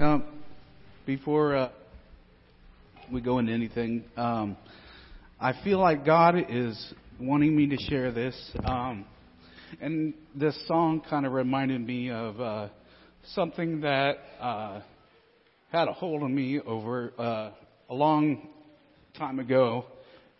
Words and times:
Um, 0.00 0.24
before 1.06 1.54
uh, 1.54 1.70
we 3.12 3.20
go 3.20 3.38
into 3.38 3.52
anything, 3.52 4.02
um, 4.16 4.56
I 5.40 5.52
feel 5.62 5.78
like 5.78 6.04
God 6.04 6.34
is 6.48 6.94
wanting 7.20 7.54
me 7.54 7.68
to 7.68 7.76
share 7.76 8.10
this. 8.10 8.34
Um, 8.64 9.04
and 9.80 10.14
this 10.34 10.58
song 10.66 11.00
kind 11.08 11.24
of 11.24 11.32
reminded 11.32 11.86
me 11.86 12.10
of 12.10 12.40
uh, 12.40 12.68
something 13.34 13.82
that 13.82 14.16
uh, 14.40 14.80
had 15.70 15.86
a 15.86 15.92
hold 15.92 16.24
on 16.24 16.34
me 16.34 16.58
over 16.58 17.12
uh, 17.16 17.50
a 17.88 17.94
long 17.94 18.48
time 19.16 19.38
ago. 19.38 19.84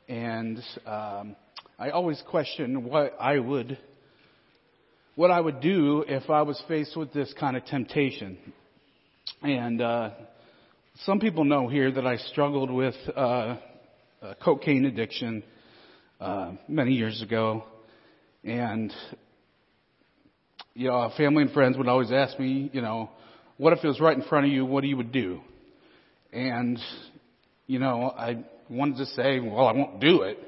And 0.09 0.59
um, 0.85 1.37
I 1.79 1.91
always 1.91 2.21
question 2.29 2.83
what 2.83 3.15
I 3.21 3.39
would 3.39 3.79
what 5.15 5.31
I 5.31 5.41
would 5.41 5.61
do 5.61 6.05
if 6.09 6.29
I 6.29 6.43
was 6.43 6.61
faced 6.67 6.97
with 6.97 7.13
this 7.13 7.33
kind 7.39 7.57
of 7.57 7.65
temptation. 7.67 8.37
And 9.43 9.81
uh, 9.81 10.11
some 11.05 11.21
people 11.21 11.45
know 11.45 11.69
here 11.69 11.91
that 11.91 12.07
I 12.07 12.17
struggled 12.17 12.71
with 12.71 12.95
uh, 13.15 13.57
cocaine 14.43 14.85
addiction 14.85 15.43
uh, 16.21 16.53
many 16.69 16.93
years 16.93 17.21
ago, 17.23 17.65
and 18.43 18.93
you 20.75 20.89
know, 20.89 21.11
family 21.17 21.43
and 21.43 21.53
friends 21.53 21.77
would 21.77 21.89
always 21.89 22.11
ask 22.11 22.39
me, 22.39 22.71
you 22.73 22.81
know, 22.81 23.11
what 23.57 23.73
if 23.73 23.85
it 23.85 23.87
was 23.87 24.01
right 24.01 24.17
in 24.17 24.25
front 24.25 24.47
of 24.47 24.53
you? 24.53 24.65
What 24.65 24.83
do 24.83 24.89
you 24.89 24.97
would 24.97 25.13
do? 25.13 25.41
And 26.33 26.79
you 27.67 27.79
know, 27.79 28.11
I 28.17 28.45
wanted 28.69 28.99
to 28.99 29.07
say, 29.07 29.41
well, 29.41 29.67
I 29.67 29.73
won't 29.73 30.01
do 30.01 30.23
it, 30.23 30.39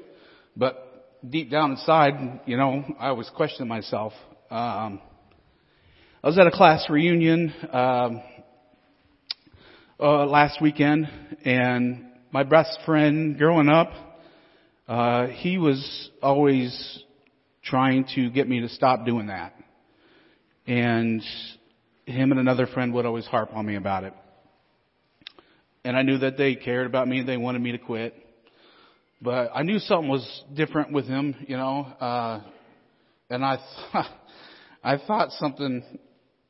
but 0.55 1.19
deep 1.27 1.49
down 1.49 1.71
inside, 1.71 2.41
you 2.45 2.57
know, 2.57 2.83
I 2.99 3.11
was 3.11 3.29
questioning 3.35 3.67
myself. 3.67 4.13
Um, 4.49 5.01
I 6.23 6.27
was 6.27 6.37
at 6.39 6.47
a 6.47 6.51
class 6.51 6.85
reunion 6.89 7.53
um, 7.71 8.21
uh, 9.99 10.25
last 10.27 10.61
weekend, 10.61 11.09
and 11.43 12.05
my 12.31 12.43
best 12.43 12.77
friend 12.85 13.37
growing 13.37 13.67
up, 13.67 13.91
uh, 14.87 15.27
he 15.27 15.57
was 15.57 16.11
always 16.21 17.03
trying 17.63 18.05
to 18.15 18.29
get 18.29 18.47
me 18.47 18.61
to 18.61 18.69
stop 18.69 19.05
doing 19.05 19.27
that, 19.27 19.55
and 20.67 21.23
him 22.05 22.31
and 22.31 22.39
another 22.39 22.67
friend 22.67 22.93
would 22.93 23.05
always 23.05 23.25
harp 23.25 23.49
on 23.53 23.65
me 23.65 23.75
about 23.75 24.03
it. 24.03 24.13
And 25.83 25.97
I 25.97 26.03
knew 26.03 26.19
that 26.19 26.37
they 26.37 26.55
cared 26.55 26.85
about 26.85 27.07
me; 27.07 27.23
they 27.23 27.37
wanted 27.37 27.61
me 27.63 27.71
to 27.71 27.79
quit. 27.79 28.13
But 29.19 29.49
I 29.53 29.63
knew 29.63 29.79
something 29.79 30.09
was 30.09 30.43
different 30.53 30.91
with 30.91 31.05
him, 31.07 31.35
you 31.47 31.57
know. 31.57 31.87
Uh, 31.99 32.41
and 33.31 33.43
I 33.43 33.57
thought, 33.91 34.11
I 34.83 34.97
thought 34.97 35.31
something 35.31 35.83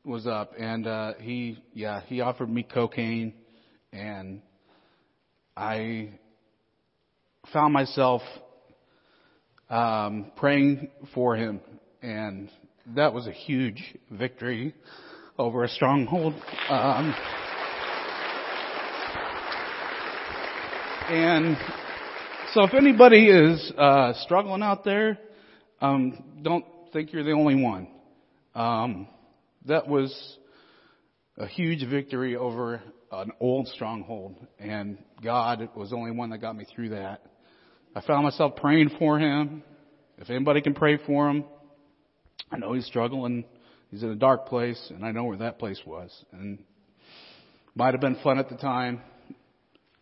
was 0.08 0.26
up, 0.26 0.52
and 0.58 0.86
uh, 0.86 1.14
he, 1.20 1.62
yeah, 1.74 2.00
he 2.06 2.22
offered 2.22 2.48
me 2.48 2.62
cocaine, 2.62 3.34
and 3.92 4.40
I 5.54 6.12
found 7.52 7.74
myself 7.74 8.22
um, 9.68 10.32
praying 10.36 10.88
for 11.14 11.36
him, 11.36 11.60
and 12.00 12.50
that 12.96 13.12
was 13.12 13.26
a 13.26 13.32
huge 13.32 13.82
victory 14.10 14.74
over 15.38 15.62
a 15.62 15.68
stronghold. 15.68 16.34
Um, 16.70 17.14
and 21.10 21.56
so, 22.54 22.62
if 22.62 22.72
anybody 22.72 23.28
is 23.28 23.72
uh, 23.76 24.14
struggling 24.22 24.62
out 24.62 24.84
there, 24.84 25.18
um, 25.82 26.24
don't 26.42 26.64
think 26.94 27.12
you're 27.12 27.24
the 27.24 27.32
only 27.32 27.62
one. 27.62 27.88
Um, 28.54 29.06
that 29.68 29.86
was 29.86 30.38
a 31.36 31.46
huge 31.46 31.86
victory 31.88 32.36
over 32.36 32.82
an 33.12 33.30
old 33.38 33.68
stronghold, 33.68 34.34
and 34.58 34.98
God 35.22 35.68
was 35.76 35.90
the 35.90 35.96
only 35.96 36.10
one 36.10 36.30
that 36.30 36.38
got 36.38 36.56
me 36.56 36.66
through 36.74 36.90
that. 36.90 37.22
I 37.94 38.00
found 38.00 38.24
myself 38.24 38.56
praying 38.56 38.90
for 38.98 39.18
him. 39.18 39.62
If 40.18 40.30
anybody 40.30 40.60
can 40.60 40.74
pray 40.74 40.98
for 41.06 41.28
him, 41.28 41.44
I 42.50 42.58
know 42.58 42.72
he's 42.72 42.86
struggling. 42.86 43.44
He's 43.90 44.02
in 44.02 44.10
a 44.10 44.16
dark 44.16 44.46
place, 44.46 44.90
and 44.90 45.04
I 45.04 45.12
know 45.12 45.24
where 45.24 45.38
that 45.38 45.58
place 45.58 45.80
was. 45.86 46.10
And 46.32 46.58
might 47.74 47.94
have 47.94 48.00
been 48.00 48.18
fun 48.22 48.38
at 48.38 48.48
the 48.48 48.56
time, 48.56 49.00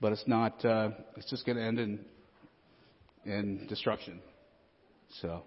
but 0.01 0.13
it's 0.13 0.27
not. 0.27 0.65
Uh, 0.65 0.91
it's 1.17 1.29
just 1.29 1.45
going 1.45 1.59
to 1.59 1.65
end 1.65 1.79
in 1.79 2.05
in 3.25 3.67
destruction. 3.69 4.21
So. 5.21 5.43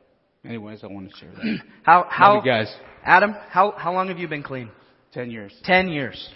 Anyways, 0.46 0.84
I 0.84 0.88
want 0.88 1.12
to 1.12 1.18
share 1.18 1.32
that. 1.32 1.60
how 1.84 2.06
how 2.10 2.36
Love 2.36 2.46
you 2.46 2.52
guys? 2.52 2.74
Adam? 3.04 3.36
How 3.50 3.72
how 3.78 3.94
long 3.94 4.08
have 4.08 4.18
you 4.18 4.28
been 4.28 4.44
clean? 4.44 4.70
Ten 5.12 5.32
years. 5.32 5.54
Ten 5.64 5.90
years. 5.90 6.30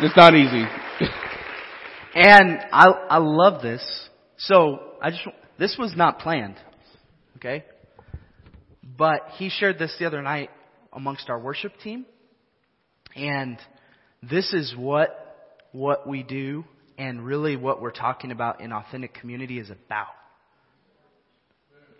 It's 0.00 0.16
not 0.16 0.34
easy. 0.34 0.64
And 2.16 2.60
I 2.72 2.86
I 3.10 3.18
love 3.18 3.60
this. 3.60 3.82
So 4.38 4.78
I 5.02 5.10
just 5.10 5.22
this 5.58 5.76
was 5.76 5.94
not 5.96 6.20
planned, 6.20 6.54
okay? 7.38 7.64
But 8.96 9.30
he 9.36 9.48
shared 9.48 9.80
this 9.80 9.96
the 9.98 10.06
other 10.06 10.22
night 10.22 10.50
amongst 10.92 11.28
our 11.28 11.40
worship 11.40 11.72
team, 11.82 12.06
and 13.16 13.58
this 14.22 14.52
is 14.52 14.76
what 14.78 15.10
what 15.72 16.06
we 16.08 16.22
do 16.22 16.64
and 16.98 17.24
really 17.24 17.56
what 17.56 17.80
we're 17.80 17.90
talking 17.90 18.30
about 18.30 18.60
in 18.60 18.72
authentic 18.72 19.14
community 19.14 19.58
is 19.58 19.70
about. 19.70 20.08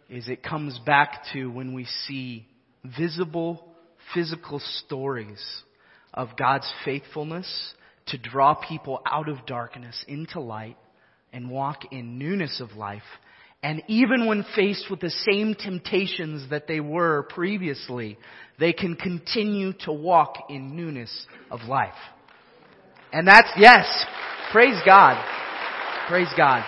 Is 0.08 0.28
it 0.28 0.42
comes 0.42 0.78
back 0.84 1.24
to 1.32 1.46
when 1.50 1.72
we 1.72 1.86
see 2.06 2.46
visible, 2.96 3.66
physical 4.12 4.60
stories 4.84 5.42
of 6.12 6.36
God's 6.36 6.70
faithfulness 6.84 7.74
to 8.06 8.18
draw 8.18 8.54
people 8.54 9.00
out 9.06 9.28
of 9.28 9.46
darkness 9.46 10.04
into 10.06 10.40
light 10.40 10.76
and 11.32 11.50
walk 11.50 11.92
in 11.92 12.18
newness 12.18 12.60
of 12.60 12.76
life. 12.76 13.02
And 13.62 13.82
even 13.88 14.26
when 14.26 14.44
faced 14.54 14.90
with 14.90 15.00
the 15.00 15.10
same 15.10 15.54
temptations 15.54 16.50
that 16.50 16.68
they 16.68 16.80
were 16.80 17.22
previously, 17.30 18.18
they 18.60 18.74
can 18.74 18.94
continue 18.94 19.72
to 19.80 19.92
walk 19.92 20.34
in 20.50 20.76
newness 20.76 21.26
of 21.50 21.62
life. 21.62 21.94
And 23.12 23.26
that's, 23.26 23.48
yes, 23.56 23.86
praise 24.54 24.80
God. 24.86 25.20
Praise 26.06 26.28
God. 26.36 26.64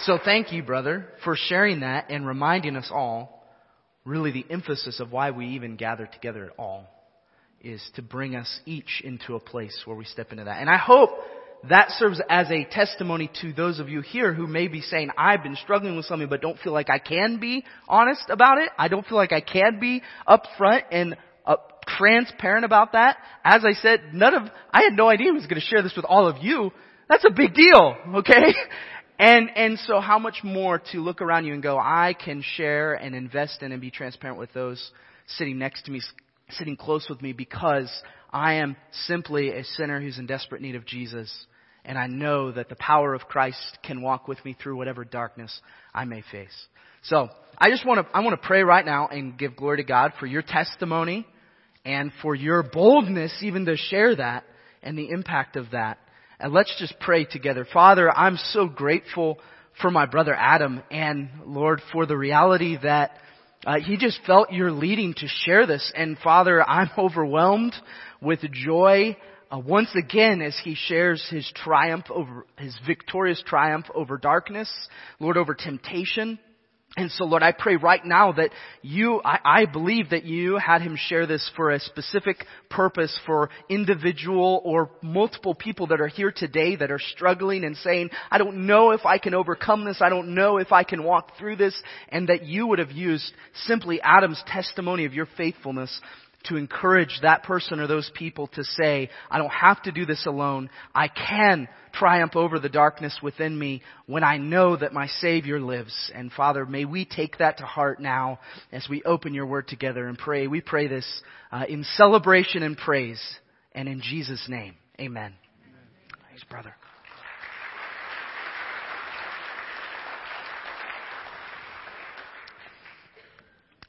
So 0.00 0.18
thank 0.24 0.50
you, 0.50 0.64
brother, 0.64 1.06
for 1.22 1.36
sharing 1.36 1.80
that 1.80 2.10
and 2.10 2.26
reminding 2.26 2.74
us 2.74 2.90
all, 2.92 3.46
really 4.04 4.32
the 4.32 4.44
emphasis 4.50 4.98
of 4.98 5.12
why 5.12 5.30
we 5.30 5.50
even 5.50 5.76
gather 5.76 6.08
together 6.12 6.46
at 6.46 6.58
all 6.58 6.84
is 7.60 7.80
to 7.94 8.02
bring 8.02 8.34
us 8.34 8.60
each 8.66 9.02
into 9.04 9.36
a 9.36 9.40
place 9.40 9.80
where 9.84 9.94
we 9.94 10.04
step 10.04 10.32
into 10.32 10.42
that. 10.42 10.60
And 10.60 10.68
I 10.68 10.78
hope 10.78 11.10
that 11.68 11.90
serves 11.90 12.20
as 12.28 12.50
a 12.50 12.64
testimony 12.64 13.30
to 13.40 13.52
those 13.52 13.78
of 13.78 13.88
you 13.88 14.00
here 14.00 14.34
who 14.34 14.48
may 14.48 14.66
be 14.66 14.80
saying, 14.80 15.10
I've 15.16 15.44
been 15.44 15.56
struggling 15.62 15.94
with 15.94 16.06
something 16.06 16.28
but 16.28 16.40
don't 16.40 16.58
feel 16.58 16.72
like 16.72 16.90
I 16.90 16.98
can 16.98 17.38
be 17.38 17.64
honest 17.86 18.24
about 18.30 18.58
it. 18.58 18.70
I 18.76 18.88
don't 18.88 19.06
feel 19.06 19.18
like 19.18 19.32
I 19.32 19.42
can 19.42 19.78
be 19.78 20.02
upfront 20.26 20.82
and 20.90 21.16
transparent 22.00 22.64
about 22.64 22.92
that. 22.92 23.18
As 23.44 23.64
I 23.64 23.72
said, 23.72 24.00
none 24.12 24.34
of, 24.34 24.42
I 24.72 24.82
had 24.82 24.94
no 24.94 25.08
idea 25.08 25.26
he 25.26 25.32
was 25.32 25.46
going 25.46 25.60
to 25.60 25.66
share 25.66 25.82
this 25.82 25.94
with 25.96 26.06
all 26.06 26.26
of 26.26 26.42
you. 26.42 26.70
That's 27.08 27.24
a 27.24 27.30
big 27.30 27.54
deal, 27.54 27.96
okay? 28.16 28.54
And, 29.22 29.50
and 29.54 29.78
so 29.80 30.00
how 30.00 30.18
much 30.18 30.38
more 30.42 30.80
to 30.92 31.00
look 31.00 31.20
around 31.20 31.44
you 31.44 31.52
and 31.52 31.62
go, 31.62 31.76
I 31.76 32.14
can 32.14 32.42
share 32.56 32.94
and 32.94 33.14
invest 33.14 33.60
in 33.60 33.70
and 33.70 33.78
be 33.78 33.90
transparent 33.90 34.38
with 34.38 34.50
those 34.54 34.92
sitting 35.26 35.58
next 35.58 35.84
to 35.84 35.90
me, 35.90 36.00
sitting 36.52 36.74
close 36.74 37.06
with 37.06 37.20
me 37.20 37.34
because 37.34 37.90
I 38.32 38.54
am 38.54 38.76
simply 38.92 39.50
a 39.50 39.62
sinner 39.62 40.00
who's 40.00 40.18
in 40.18 40.24
desperate 40.24 40.62
need 40.62 40.74
of 40.74 40.86
Jesus. 40.86 41.30
And 41.84 41.98
I 41.98 42.06
know 42.06 42.50
that 42.50 42.70
the 42.70 42.76
power 42.76 43.12
of 43.12 43.28
Christ 43.28 43.76
can 43.82 44.00
walk 44.00 44.26
with 44.26 44.42
me 44.42 44.56
through 44.58 44.78
whatever 44.78 45.04
darkness 45.04 45.60
I 45.92 46.06
may 46.06 46.22
face. 46.32 46.56
So, 47.02 47.28
I 47.58 47.68
just 47.68 47.84
want 47.84 48.06
to, 48.06 48.16
I 48.16 48.20
want 48.20 48.40
to 48.40 48.46
pray 48.46 48.62
right 48.62 48.86
now 48.86 49.08
and 49.08 49.36
give 49.36 49.54
glory 49.54 49.76
to 49.76 49.84
God 49.84 50.14
for 50.18 50.24
your 50.24 50.40
testimony 50.40 51.26
and 51.84 52.12
for 52.22 52.34
your 52.34 52.62
boldness 52.62 53.32
even 53.42 53.64
to 53.66 53.76
share 53.76 54.16
that 54.16 54.44
and 54.82 54.96
the 54.98 55.10
impact 55.10 55.56
of 55.56 55.70
that. 55.72 55.98
And 56.38 56.52
let's 56.52 56.74
just 56.78 56.98
pray 57.00 57.24
together. 57.24 57.66
Father, 57.70 58.10
I'm 58.10 58.36
so 58.36 58.66
grateful 58.66 59.38
for 59.80 59.90
my 59.90 60.06
brother 60.06 60.34
Adam 60.34 60.82
and 60.90 61.28
Lord 61.44 61.80
for 61.92 62.06
the 62.06 62.16
reality 62.16 62.78
that 62.82 63.12
uh, 63.66 63.78
he 63.78 63.98
just 63.98 64.20
felt 64.26 64.52
your 64.52 64.70
leading 64.72 65.12
to 65.14 65.26
share 65.26 65.66
this. 65.66 65.92
And 65.94 66.18
Father, 66.18 66.66
I'm 66.66 66.90
overwhelmed 66.98 67.74
with 68.22 68.40
joy 68.52 69.16
uh, 69.50 69.58
once 69.58 69.90
again 69.94 70.40
as 70.40 70.58
he 70.62 70.74
shares 70.74 71.26
his 71.30 71.50
triumph 71.54 72.06
over 72.10 72.46
his 72.56 72.76
victorious 72.86 73.42
triumph 73.46 73.86
over 73.94 74.16
darkness, 74.16 74.70
Lord, 75.18 75.36
over 75.36 75.54
temptation. 75.54 76.38
And 76.96 77.08
so, 77.12 77.24
Lord, 77.24 77.44
I 77.44 77.52
pray 77.52 77.76
right 77.76 78.04
now 78.04 78.32
that 78.32 78.50
you, 78.82 79.20
I, 79.24 79.38
I, 79.44 79.66
believe 79.66 80.10
that 80.10 80.24
you 80.24 80.56
had 80.56 80.82
him 80.82 80.96
share 80.98 81.24
this 81.24 81.48
for 81.54 81.70
a 81.70 81.78
specific 81.78 82.44
purpose 82.68 83.16
for 83.26 83.48
individual 83.68 84.60
or 84.64 84.90
multiple 85.00 85.54
people 85.54 85.86
that 85.88 86.00
are 86.00 86.08
here 86.08 86.32
today 86.34 86.74
that 86.74 86.90
are 86.90 86.98
struggling 86.98 87.62
and 87.62 87.76
saying, 87.76 88.10
I 88.28 88.38
don't 88.38 88.66
know 88.66 88.90
if 88.90 89.06
I 89.06 89.18
can 89.18 89.34
overcome 89.34 89.84
this. 89.84 89.98
I 90.00 90.08
don't 90.08 90.34
know 90.34 90.56
if 90.56 90.72
I 90.72 90.82
can 90.82 91.04
walk 91.04 91.38
through 91.38 91.56
this. 91.56 91.80
And 92.08 92.28
that 92.28 92.44
you 92.44 92.66
would 92.66 92.80
have 92.80 92.90
used 92.90 93.32
simply 93.66 94.00
Adam's 94.02 94.42
testimony 94.48 95.04
of 95.04 95.14
your 95.14 95.28
faithfulness 95.36 96.00
to 96.44 96.56
encourage 96.56 97.18
that 97.22 97.42
person 97.42 97.80
or 97.80 97.86
those 97.86 98.10
people 98.14 98.46
to 98.48 98.64
say, 98.64 99.10
I 99.30 99.38
don't 99.38 99.50
have 99.50 99.82
to 99.82 99.92
do 99.92 100.06
this 100.06 100.26
alone. 100.26 100.70
I 100.94 101.08
can 101.08 101.68
triumph 101.92 102.36
over 102.36 102.58
the 102.58 102.68
darkness 102.68 103.18
within 103.22 103.58
me 103.58 103.82
when 104.06 104.24
I 104.24 104.38
know 104.38 104.76
that 104.76 104.92
my 104.92 105.06
Savior 105.06 105.60
lives. 105.60 106.10
And 106.14 106.32
Father, 106.32 106.64
may 106.64 106.84
we 106.84 107.04
take 107.04 107.38
that 107.38 107.58
to 107.58 107.64
heart 107.64 108.00
now 108.00 108.38
as 108.72 108.86
we 108.88 109.02
open 109.02 109.34
your 109.34 109.46
word 109.46 109.68
together 109.68 110.06
and 110.06 110.16
pray. 110.16 110.46
We 110.46 110.60
pray 110.60 110.88
this 110.88 111.06
uh, 111.52 111.64
in 111.68 111.84
celebration 111.96 112.62
and 112.62 112.76
praise 112.76 113.20
and 113.72 113.88
in 113.88 114.00
Jesus' 114.00 114.46
name. 114.48 114.74
Amen. 114.98 115.34
Thanks, 116.28 116.44
brother. 116.44 116.74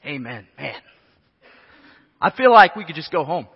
Amen. 0.04 0.46
Man. 0.58 0.74
I 2.22 2.30
feel 2.30 2.52
like 2.52 2.76
we 2.76 2.84
could 2.84 2.94
just 2.94 3.10
go 3.10 3.24
home. 3.24 3.48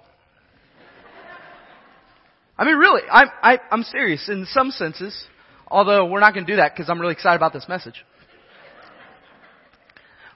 I 2.58 2.64
mean, 2.64 2.76
really, 2.76 3.02
I'm, 3.08 3.28
I, 3.40 3.60
I'm 3.70 3.84
serious 3.84 4.28
in 4.28 4.44
some 4.50 4.72
senses, 4.72 5.26
although 5.68 6.06
we're 6.06 6.18
not 6.18 6.34
going 6.34 6.46
to 6.46 6.52
do 6.52 6.56
that 6.56 6.74
because 6.74 6.90
I'm 6.90 7.00
really 7.00 7.12
excited 7.12 7.36
about 7.36 7.52
this 7.52 7.66
message. 7.68 8.04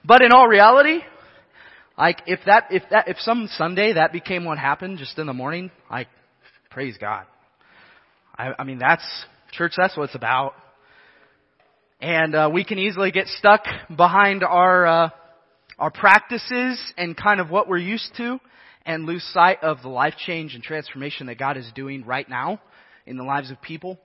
But 0.05 0.21
in 0.21 0.31
all 0.31 0.47
reality, 0.47 1.01
like 1.97 2.21
if 2.25 2.39
that, 2.45 2.67
if 2.71 2.83
that, 2.91 3.09
if 3.09 3.17
some 3.19 3.49
Sunday 3.57 3.93
that 3.93 4.13
became 4.13 4.45
what 4.45 4.57
happened 4.57 4.97
just 4.97 5.19
in 5.19 5.27
the 5.27 5.33
morning, 5.33 5.69
like, 5.89 6.07
praise 6.69 6.97
God. 6.97 7.25
I, 8.37 8.53
I 8.57 8.63
mean, 8.63 8.79
that's, 8.79 9.03
church, 9.51 9.73
that's 9.75 9.97
what 9.97 10.05
it's 10.05 10.15
about. 10.15 10.53
And, 11.99 12.33
uh, 12.33 12.49
we 12.51 12.63
can 12.63 12.79
easily 12.79 13.11
get 13.11 13.27
stuck 13.27 13.65
behind 13.93 14.43
our, 14.43 14.87
uh, 14.87 15.09
our 15.81 15.89
practices 15.89 16.79
and 16.95 17.17
kind 17.17 17.41
of 17.41 17.49
what 17.49 17.67
we're 17.67 17.77
used 17.79 18.13
to 18.15 18.39
and 18.85 19.07
lose 19.07 19.23
sight 19.33 19.63
of 19.63 19.81
the 19.81 19.89
life 19.89 20.13
change 20.25 20.53
and 20.53 20.63
transformation 20.63 21.25
that 21.25 21.39
God 21.39 21.57
is 21.57 21.69
doing 21.73 22.05
right 22.05 22.29
now 22.29 22.61
in 23.07 23.17
the 23.17 23.23
lives 23.23 23.49
of 23.49 23.59
people. 23.63 23.99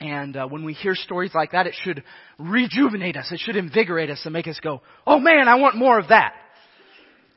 And 0.00 0.36
uh, 0.36 0.48
when 0.48 0.64
we 0.64 0.74
hear 0.74 0.96
stories 0.96 1.30
like 1.34 1.52
that, 1.52 1.68
it 1.68 1.74
should 1.84 2.02
rejuvenate 2.36 3.16
us. 3.16 3.30
It 3.30 3.38
should 3.38 3.54
invigorate 3.54 4.10
us 4.10 4.20
and 4.24 4.32
make 4.32 4.48
us 4.48 4.58
go, 4.60 4.82
oh 5.06 5.20
man, 5.20 5.46
I 5.46 5.54
want 5.54 5.76
more 5.76 6.00
of 6.00 6.08
that. 6.08 6.34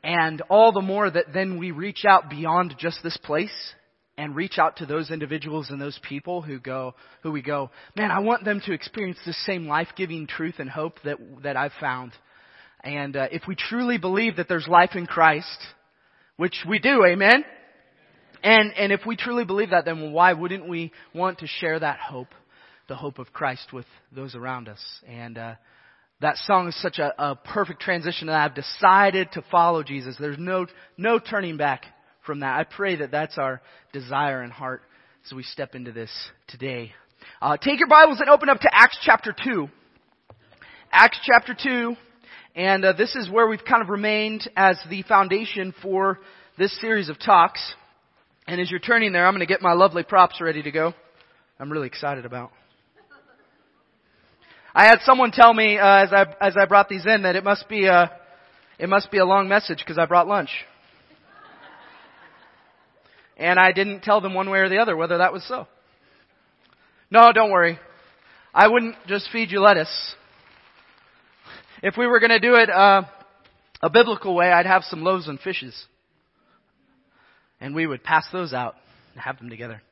And 0.02 0.42
all 0.50 0.72
the 0.72 0.80
more 0.80 1.08
that 1.08 1.26
then 1.32 1.56
we 1.56 1.70
reach 1.70 2.04
out 2.04 2.28
beyond 2.28 2.74
just 2.80 2.98
this 3.04 3.16
place 3.16 3.74
and 4.18 4.34
reach 4.34 4.58
out 4.58 4.78
to 4.78 4.86
those 4.86 5.12
individuals 5.12 5.70
and 5.70 5.80
those 5.80 6.00
people 6.08 6.42
who 6.42 6.58
go, 6.58 6.96
who 7.22 7.30
we 7.30 7.42
go, 7.42 7.70
man, 7.94 8.10
I 8.10 8.18
want 8.18 8.44
them 8.44 8.60
to 8.66 8.72
experience 8.72 9.18
the 9.24 9.32
same 9.32 9.68
life-giving 9.68 10.26
truth 10.26 10.56
and 10.58 10.68
hope 10.68 10.98
that, 11.04 11.18
that 11.44 11.56
I've 11.56 11.72
found 11.80 12.10
and 12.84 13.16
uh, 13.16 13.28
if 13.30 13.42
we 13.46 13.54
truly 13.54 13.98
believe 13.98 14.36
that 14.36 14.48
there's 14.48 14.66
life 14.66 14.90
in 14.94 15.06
Christ, 15.06 15.58
which 16.36 16.64
we 16.68 16.78
do, 16.78 17.04
amen? 17.04 17.44
And, 18.42 18.72
and 18.76 18.92
if 18.92 19.06
we 19.06 19.16
truly 19.16 19.44
believe 19.44 19.70
that, 19.70 19.84
then 19.84 20.12
why 20.12 20.32
wouldn't 20.32 20.68
we 20.68 20.92
want 21.14 21.38
to 21.38 21.46
share 21.46 21.78
that 21.78 22.00
hope, 22.00 22.34
the 22.88 22.96
hope 22.96 23.18
of 23.18 23.32
Christ 23.32 23.72
with 23.72 23.86
those 24.10 24.34
around 24.34 24.68
us? 24.68 24.80
And 25.06 25.38
uh, 25.38 25.54
that 26.20 26.36
song 26.38 26.66
is 26.68 26.82
such 26.82 26.98
a, 26.98 27.12
a 27.22 27.36
perfect 27.36 27.80
transition 27.80 28.26
that 28.26 28.36
I've 28.36 28.54
decided 28.54 29.30
to 29.32 29.44
follow 29.50 29.84
Jesus. 29.84 30.16
There's 30.18 30.38
no, 30.38 30.66
no 30.98 31.20
turning 31.20 31.56
back 31.56 31.84
from 32.26 32.40
that. 32.40 32.58
I 32.58 32.64
pray 32.64 32.96
that 32.96 33.12
that's 33.12 33.38
our 33.38 33.60
desire 33.92 34.42
and 34.42 34.52
heart 34.52 34.82
as 35.24 35.32
we 35.32 35.44
step 35.44 35.76
into 35.76 35.92
this 35.92 36.10
today. 36.48 36.92
Uh, 37.40 37.56
take 37.56 37.78
your 37.78 37.88
Bibles 37.88 38.18
and 38.18 38.28
open 38.28 38.48
up 38.48 38.58
to 38.60 38.68
Acts 38.72 38.98
chapter 39.02 39.32
2. 39.44 39.68
Acts 40.90 41.20
chapter 41.24 41.56
2. 41.60 41.94
And 42.54 42.84
uh, 42.84 42.92
this 42.92 43.16
is 43.16 43.30
where 43.30 43.46
we've 43.46 43.64
kind 43.64 43.82
of 43.82 43.88
remained 43.88 44.48
as 44.56 44.78
the 44.90 45.02
foundation 45.02 45.74
for 45.80 46.18
this 46.58 46.78
series 46.80 47.08
of 47.08 47.18
talks. 47.18 47.74
And 48.46 48.60
as 48.60 48.70
you're 48.70 48.80
turning 48.80 49.12
there, 49.12 49.26
I'm 49.26 49.32
going 49.32 49.40
to 49.40 49.46
get 49.46 49.62
my 49.62 49.72
lovely 49.72 50.02
props 50.02 50.38
ready 50.40 50.62
to 50.62 50.70
go. 50.70 50.92
I'm 51.58 51.72
really 51.72 51.86
excited 51.86 52.26
about. 52.26 52.50
I 54.74 54.86
had 54.86 54.98
someone 55.02 55.30
tell 55.32 55.52
me 55.52 55.78
uh, 55.78 56.04
as 56.04 56.12
I 56.12 56.26
as 56.40 56.56
I 56.56 56.64
brought 56.66 56.88
these 56.88 57.04
in 57.06 57.22
that 57.22 57.36
it 57.36 57.44
must 57.44 57.68
be 57.68 57.86
a 57.86 58.10
it 58.78 58.88
must 58.88 59.10
be 59.10 59.18
a 59.18 59.24
long 59.24 59.48
message 59.48 59.78
because 59.78 59.98
I 59.98 60.06
brought 60.06 60.26
lunch. 60.26 60.50
And 63.36 63.58
I 63.58 63.72
didn't 63.72 64.02
tell 64.02 64.20
them 64.20 64.34
one 64.34 64.50
way 64.50 64.58
or 64.58 64.68
the 64.68 64.78
other 64.78 64.96
whether 64.96 65.18
that 65.18 65.32
was 65.32 65.46
so. 65.46 65.66
No, 67.10 67.32
don't 67.32 67.50
worry. 67.50 67.78
I 68.54 68.68
wouldn't 68.68 68.96
just 69.06 69.30
feed 69.30 69.50
you 69.50 69.60
lettuce. 69.60 70.14
If 71.82 71.96
we 71.96 72.06
were 72.06 72.20
going 72.20 72.30
to 72.30 72.38
do 72.38 72.54
it 72.54 72.70
uh, 72.70 73.02
a 73.82 73.90
biblical 73.90 74.36
way, 74.36 74.52
I'd 74.52 74.66
have 74.66 74.84
some 74.84 75.02
loaves 75.02 75.26
and 75.26 75.40
fishes. 75.40 75.74
And 77.60 77.74
we 77.74 77.88
would 77.88 78.04
pass 78.04 78.24
those 78.32 78.52
out 78.52 78.76
and 79.14 79.20
have 79.20 79.38
them 79.38 79.50
together. 79.50 79.82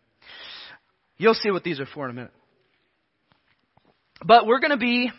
You'll 1.19 1.35
see 1.35 1.51
what 1.51 1.65
these 1.65 1.81
are 1.81 1.87
for 1.87 2.05
in 2.05 2.13
a 2.13 2.15
minute. 2.15 2.31
But 4.25 4.47
we're 4.47 4.61
going 4.61 4.71
to 4.71 4.77
be 4.77 5.11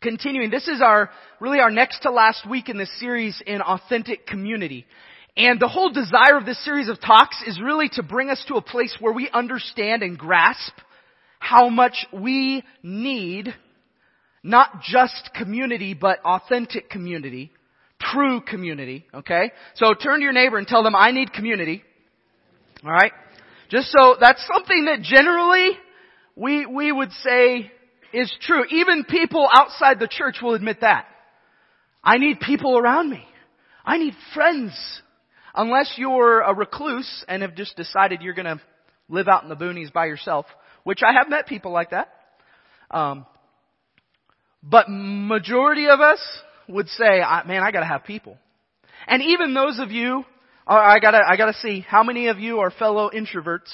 continuing. 0.00 0.50
This 0.50 0.68
is 0.68 0.80
our, 0.80 1.10
really 1.40 1.58
our 1.58 1.70
next 1.70 2.00
to 2.02 2.12
last 2.12 2.48
week 2.48 2.68
in 2.68 2.78
this 2.78 2.90
series 3.00 3.42
in 3.44 3.60
authentic 3.60 4.24
community. 4.24 4.86
And 5.36 5.58
the 5.58 5.68
whole 5.68 5.90
desire 5.90 6.36
of 6.36 6.46
this 6.46 6.64
series 6.64 6.88
of 6.88 7.00
talks 7.00 7.42
is 7.44 7.60
really 7.60 7.88
to 7.94 8.04
bring 8.04 8.30
us 8.30 8.44
to 8.46 8.54
a 8.54 8.62
place 8.62 8.94
where 9.00 9.12
we 9.12 9.28
understand 9.32 10.04
and 10.04 10.16
grasp 10.16 10.74
how 11.40 11.68
much 11.70 12.06
we 12.12 12.62
need 12.84 13.52
not 14.42 14.82
just 14.82 15.30
community, 15.34 15.94
but 15.94 16.20
authentic 16.24 16.90
community. 16.90 17.52
True 18.00 18.40
community, 18.40 19.06
okay? 19.14 19.52
So 19.74 19.94
turn 19.94 20.18
to 20.18 20.24
your 20.24 20.32
neighbor 20.32 20.58
and 20.58 20.66
tell 20.66 20.82
them, 20.82 20.96
I 20.96 21.12
need 21.12 21.32
community. 21.32 21.84
Alright? 22.84 23.12
Just 23.70 23.92
so, 23.96 24.16
that's 24.20 24.44
something 24.52 24.86
that 24.86 25.02
generally 25.02 25.70
we, 26.34 26.66
we 26.66 26.90
would 26.90 27.12
say 27.12 27.70
is 28.12 28.34
true. 28.42 28.64
Even 28.70 29.04
people 29.04 29.48
outside 29.52 29.98
the 29.98 30.08
church 30.08 30.38
will 30.42 30.54
admit 30.54 30.80
that. 30.80 31.06
I 32.02 32.18
need 32.18 32.40
people 32.40 32.76
around 32.76 33.08
me. 33.08 33.24
I 33.84 33.98
need 33.98 34.14
friends. 34.34 34.72
Unless 35.54 35.94
you're 35.96 36.40
a 36.40 36.54
recluse 36.54 37.24
and 37.28 37.42
have 37.42 37.54
just 37.54 37.76
decided 37.76 38.22
you're 38.22 38.34
gonna 38.34 38.60
live 39.08 39.28
out 39.28 39.42
in 39.42 39.48
the 39.48 39.56
boonies 39.56 39.92
by 39.92 40.06
yourself, 40.06 40.46
which 40.82 41.00
I 41.06 41.12
have 41.12 41.28
met 41.28 41.46
people 41.46 41.72
like 41.72 41.90
that. 41.90 42.08
Um, 42.90 43.26
but 44.62 44.86
majority 44.88 45.88
of 45.88 46.00
us 46.00 46.20
would 46.68 46.88
say, 46.88 47.20
man, 47.46 47.62
I 47.62 47.70
gotta 47.72 47.86
have 47.86 48.04
people. 48.04 48.36
And 49.06 49.22
even 49.22 49.54
those 49.54 49.78
of 49.78 49.90
you, 49.90 50.24
uh, 50.66 50.74
I 50.74 51.00
gotta, 51.00 51.20
I 51.26 51.36
gotta 51.36 51.54
see, 51.54 51.80
how 51.80 52.02
many 52.02 52.28
of 52.28 52.38
you 52.38 52.60
are 52.60 52.70
fellow 52.70 53.10
introverts? 53.10 53.70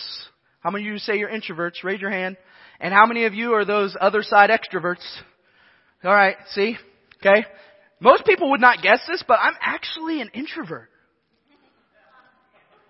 How 0.61 0.71
many 0.71 0.87
of 0.87 0.93
you 0.93 0.99
say 0.99 1.19
you're 1.19 1.31
introverts? 1.31 1.85
Raise 1.85 2.01
your 2.01 2.11
hand. 2.11 2.37
And 2.81 2.95
how 2.95 3.07
many 3.07 3.25
of 3.25 3.35
you 3.35 3.55
are 3.55 3.65
those 3.65 3.95
other 4.01 4.23
side 4.23 4.51
extroverts? 4.51 5.05
Alright, 6.05 6.37
see? 6.53 6.77
Okay? 7.21 7.45
Most 8.01 8.25
people 8.25 8.51
would 8.51 8.61
not 8.61 8.83
guess 8.83 9.01
this, 9.09 9.23
but 9.27 9.39
I'm 9.43 9.55
actually 9.61 10.21
an 10.21 10.31
introvert. 10.33 10.89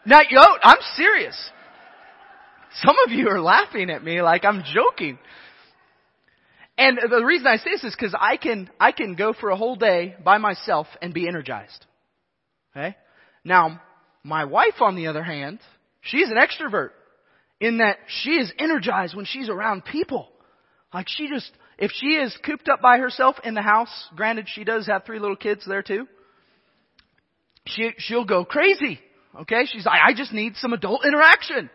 Now, 0.04 0.20
yo, 0.28 0.40
I'm 0.62 0.78
serious. 0.96 1.36
Some 2.82 2.96
of 3.06 3.12
you 3.12 3.28
are 3.28 3.40
laughing 3.40 3.90
at 3.90 4.04
me 4.04 4.22
like 4.22 4.44
I'm 4.44 4.62
joking. 4.74 5.18
And 6.78 6.96
the 7.10 7.24
reason 7.24 7.48
I 7.48 7.56
say 7.56 7.70
this 7.72 7.82
is 7.82 7.94
because 7.94 8.14
I 8.18 8.36
can, 8.36 8.70
I 8.78 8.92
can 8.92 9.16
go 9.16 9.32
for 9.32 9.50
a 9.50 9.56
whole 9.56 9.74
day 9.74 10.14
by 10.24 10.38
myself 10.38 10.86
and 11.02 11.12
be 11.12 11.26
energized. 11.26 11.84
Okay? 12.70 12.96
Now, 13.44 13.82
my 14.22 14.44
wife 14.44 14.80
on 14.80 14.94
the 14.94 15.08
other 15.08 15.24
hand, 15.24 15.58
she's 16.02 16.30
an 16.30 16.36
extrovert 16.36 16.90
in 17.60 17.78
that 17.78 17.98
she 18.06 18.30
is 18.30 18.52
energized 18.60 19.16
when 19.16 19.24
she's 19.24 19.48
around 19.48 19.84
people. 19.84 20.28
Like 20.94 21.08
she 21.08 21.28
just, 21.28 21.50
if 21.78 21.90
she 21.92 22.10
is 22.14 22.36
cooped 22.44 22.68
up 22.68 22.80
by 22.80 22.98
herself 22.98 23.34
in 23.42 23.54
the 23.54 23.62
house, 23.62 23.90
granted 24.14 24.46
she 24.48 24.62
does 24.62 24.86
have 24.86 25.04
three 25.04 25.18
little 25.18 25.36
kids 25.36 25.64
there 25.66 25.82
too, 25.82 26.06
she, 27.66 27.90
she'll 27.98 28.24
go 28.24 28.44
crazy. 28.44 29.00
Okay? 29.40 29.64
She's 29.66 29.84
like, 29.84 30.00
I 30.06 30.14
just 30.14 30.32
need 30.32 30.54
some 30.54 30.72
adult 30.72 31.04
interaction. 31.04 31.70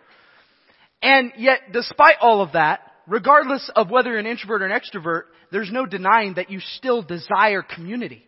And 1.02 1.34
yet, 1.38 1.74
despite 1.74 2.16
all 2.22 2.42
of 2.42 2.54
that, 2.54 2.80
regardless 3.08 3.70
of 3.76 3.90
whether 3.90 4.12
you're 4.12 4.20
an 4.20 4.26
introvert 4.26 4.62
or 4.62 4.68
an 4.68 4.80
extrovert, 4.80 5.24
there's 5.52 5.72
no 5.72 5.86
denying 5.86 6.36
that 6.36 6.50
you 6.50 6.60
still 6.60 7.02
desire 7.02 7.62
community. 7.62 8.26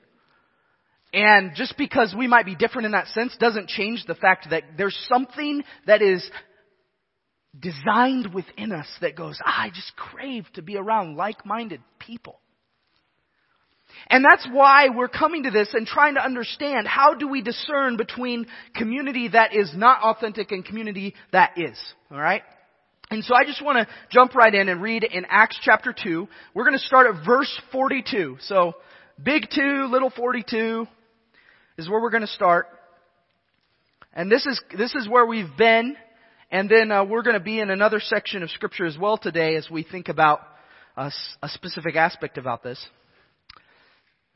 And 1.14 1.52
just 1.56 1.78
because 1.78 2.14
we 2.18 2.28
might 2.28 2.46
be 2.46 2.56
different 2.56 2.88
in 2.88 2.92
that 2.92 3.08
sense 3.08 3.36
doesn't 3.40 3.70
change 3.70 4.04
the 4.06 4.16
fact 4.16 4.50
that 4.50 4.64
there's 4.78 4.98
something 5.08 5.64
that 5.88 6.02
is 6.02 6.30
designed 7.58 8.34
within 8.34 8.74
us 8.74 8.88
that 9.00 9.16
goes, 9.16 9.40
ah, 9.46 9.64
I 9.64 9.70
just 9.70 9.96
crave 9.96 10.46
to 10.56 10.62
be 10.62 10.76
around 10.78 11.16
like-minded 11.16 11.82
people. 12.00 12.40
And 14.08 14.26
that's 14.26 14.46
why 14.52 14.90
we're 14.90 15.08
coming 15.08 15.44
to 15.44 15.52
this 15.52 15.74
and 15.74 15.88
trying 15.88 16.16
to 16.16 16.24
understand 16.24 16.86
how 16.86 17.14
do 17.14 17.30
we 17.30 17.42
discern 17.42 17.96
between 17.96 18.46
community 18.76 19.30
that 19.30 19.56
is 19.56 19.72
not 19.74 20.02
authentic 20.02 20.52
and 20.52 20.66
community 20.66 21.16
that 21.32 21.54
is. 21.56 21.78
Alright? 22.12 22.42
And 23.12 23.24
so 23.24 23.36
I 23.36 23.46
just 23.46 23.64
want 23.64 23.78
to 23.78 23.94
jump 24.10 24.34
right 24.34 24.54
in 24.54 24.68
and 24.68 24.82
read 24.82 25.04
in 25.04 25.26
Acts 25.30 25.60
chapter 25.62 25.94
2. 25.94 26.28
We're 26.54 26.64
going 26.64 26.78
to 26.78 26.84
start 26.84 27.08
at 27.14 27.26
verse 27.26 27.52
42. 27.72 28.38
So, 28.42 28.74
big 29.22 29.48
2, 29.54 29.88
little 29.92 30.10
42 30.10 30.88
is 31.78 31.88
where 31.88 32.02
we're 32.02 32.10
going 32.10 32.22
to 32.22 32.28
start. 32.28 32.68
And 34.14 34.32
this 34.32 34.46
is, 34.46 34.60
this 34.76 34.96
is 34.96 35.08
where 35.08 35.26
we've 35.26 35.56
been. 35.58 35.96
And 36.50 36.70
then 36.70 36.92
uh, 36.92 37.04
we're 37.04 37.22
going 37.22 37.38
to 37.38 37.44
be 37.44 37.60
in 37.60 37.70
another 37.70 38.00
section 38.00 38.42
of 38.42 38.50
scripture 38.50 38.86
as 38.86 38.98
well 38.98 39.18
today 39.18 39.56
as 39.56 39.70
we 39.70 39.84
think 39.84 40.10
about 40.10 40.42
a, 40.98 41.12
a 41.44 41.50
specific 41.50 41.96
aspect 41.96 42.38
about 42.38 42.64
this. 42.64 42.84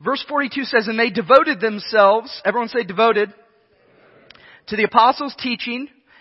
Verse 0.00 0.24
42 0.28 0.64
says, 0.64 0.86
And 0.86 0.98
they 0.98 1.10
devoted 1.10 1.60
themselves, 1.60 2.40
everyone 2.44 2.68
say 2.68 2.84
devoted, 2.84 3.32
to 4.68 4.76
the 4.76 4.84
apostles' 4.84 5.34
teaching 5.38 5.88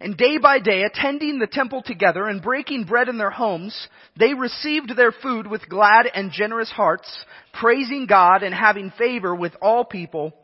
And 0.00 0.16
day 0.16 0.38
by 0.38 0.58
day, 0.58 0.82
attending 0.82 1.38
the 1.38 1.46
temple 1.46 1.82
together 1.82 2.26
and 2.26 2.42
breaking 2.42 2.84
bread 2.84 3.08
in 3.08 3.18
their 3.18 3.30
homes, 3.30 3.88
they 4.18 4.34
received 4.34 4.96
their 4.96 5.12
food 5.12 5.46
with 5.46 5.68
glad 5.68 6.06
and 6.12 6.32
generous 6.32 6.70
hearts, 6.70 7.24
praising 7.52 8.06
God 8.06 8.42
and 8.42 8.54
having 8.54 8.92
favor 8.98 9.34
with 9.34 9.52
all 9.62 9.84
people. 9.84 10.34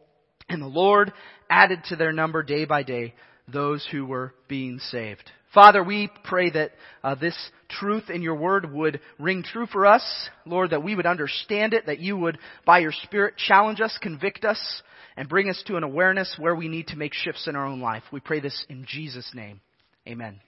And 0.49 0.63
the 0.63 0.67
Lord 0.67 1.13
added 1.49 1.81
to 1.89 1.97
their 1.97 2.13
number 2.13 2.43
day 2.43 2.65
by 2.65 2.83
day 2.83 3.15
those 3.49 3.87
who 3.91 4.07
were 4.07 4.35
being 4.49 4.79
saved. 4.79 5.31
Father, 5.53 5.83
we 5.83 6.09
pray 6.23 6.51
that 6.51 6.71
uh, 7.03 7.17
this 7.17 7.37
truth 7.69 8.09
in 8.09 8.23
your 8.23 8.37
word 8.37 8.73
would 8.73 9.01
ring 9.19 9.43
true 9.43 9.67
for 9.67 9.85
us. 9.85 10.03
Lord, 10.47 10.71
that 10.71 10.85
we 10.85 10.95
would 10.95 11.07
understand 11.07 11.75
it, 11.75 11.87
that 11.87 11.99
you 11.99 12.17
would, 12.17 12.39
by 12.65 12.79
your 12.79 12.93
Spirit, 12.93 13.35
challenge 13.37 13.81
us, 13.81 13.99
convict 14.01 14.45
us, 14.45 14.83
and 15.21 15.29
bring 15.29 15.51
us 15.51 15.63
to 15.67 15.77
an 15.77 15.83
awareness 15.83 16.35
where 16.39 16.55
we 16.55 16.67
need 16.67 16.87
to 16.87 16.97
make 16.97 17.13
shifts 17.13 17.47
in 17.47 17.55
our 17.55 17.67
own 17.67 17.83
life. 17.83 18.03
We 18.11 18.21
pray 18.21 18.41
this 18.41 18.65
in 18.71 18.87
Jesus' 18.89 19.31
name. 19.35 19.61
Amen. 20.09 20.41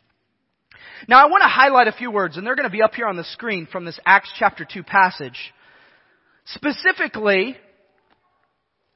Now 1.07 1.23
I 1.23 1.29
want 1.29 1.43
to 1.43 1.49
highlight 1.49 1.88
a 1.88 1.93
few 1.93 2.11
words, 2.11 2.38
and 2.38 2.47
they're 2.47 2.57
going 2.57 2.67
to 2.67 2.73
be 2.73 2.81
up 2.81 2.95
here 2.95 3.07
on 3.07 3.19
the 3.19 3.25
screen 3.25 3.69
from 3.71 3.85
this 3.85 4.00
Acts 4.07 4.33
chapter 4.38 4.64
2 4.64 4.83
passage. 4.83 5.37
Specifically, 6.47 7.55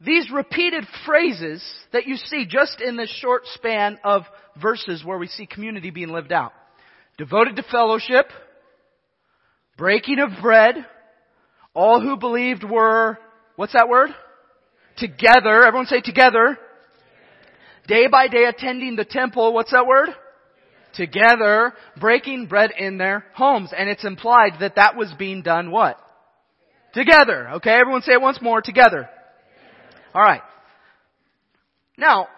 these 0.00 0.30
repeated 0.32 0.84
phrases 1.04 1.62
that 1.92 2.06
you 2.06 2.16
see 2.16 2.46
just 2.48 2.80
in 2.80 2.96
this 2.96 3.10
short 3.10 3.42
span 3.52 3.98
of 4.02 4.22
verses 4.58 5.04
where 5.04 5.18
we 5.18 5.26
see 5.26 5.44
community 5.44 5.90
being 5.90 6.08
lived 6.08 6.32
out. 6.32 6.54
Devoted 7.18 7.56
to 7.56 7.62
fellowship, 7.70 8.30
breaking 9.76 10.20
of 10.20 10.40
bread, 10.40 10.86
all 11.74 12.00
who 12.00 12.16
believed 12.16 12.64
were, 12.64 13.18
what's 13.56 13.74
that 13.74 13.90
word? 13.90 14.08
Together. 14.96 15.64
Everyone 15.64 15.86
say 15.86 16.00
together. 16.00 16.58
Day 17.86 18.08
by 18.08 18.28
day 18.28 18.44
attending 18.44 18.96
the 18.96 19.04
temple. 19.04 19.52
What's 19.52 19.72
that 19.72 19.86
word? 19.86 20.08
Together, 20.94 21.74
breaking 22.00 22.46
bread 22.46 22.70
in 22.76 22.98
their 22.98 23.24
homes. 23.34 23.70
And 23.76 23.88
it's 23.88 24.04
implied 24.04 24.54
that 24.60 24.76
that 24.76 24.96
was 24.96 25.12
being 25.18 25.42
done 25.42 25.70
what? 25.70 25.98
Together. 26.94 27.50
Okay, 27.56 27.70
everyone 27.70 28.02
say 28.02 28.12
it 28.12 28.20
once 28.20 28.40
more. 28.40 28.62
Together. 28.62 29.08
Alright. 30.14 30.42
Now, 31.98 32.28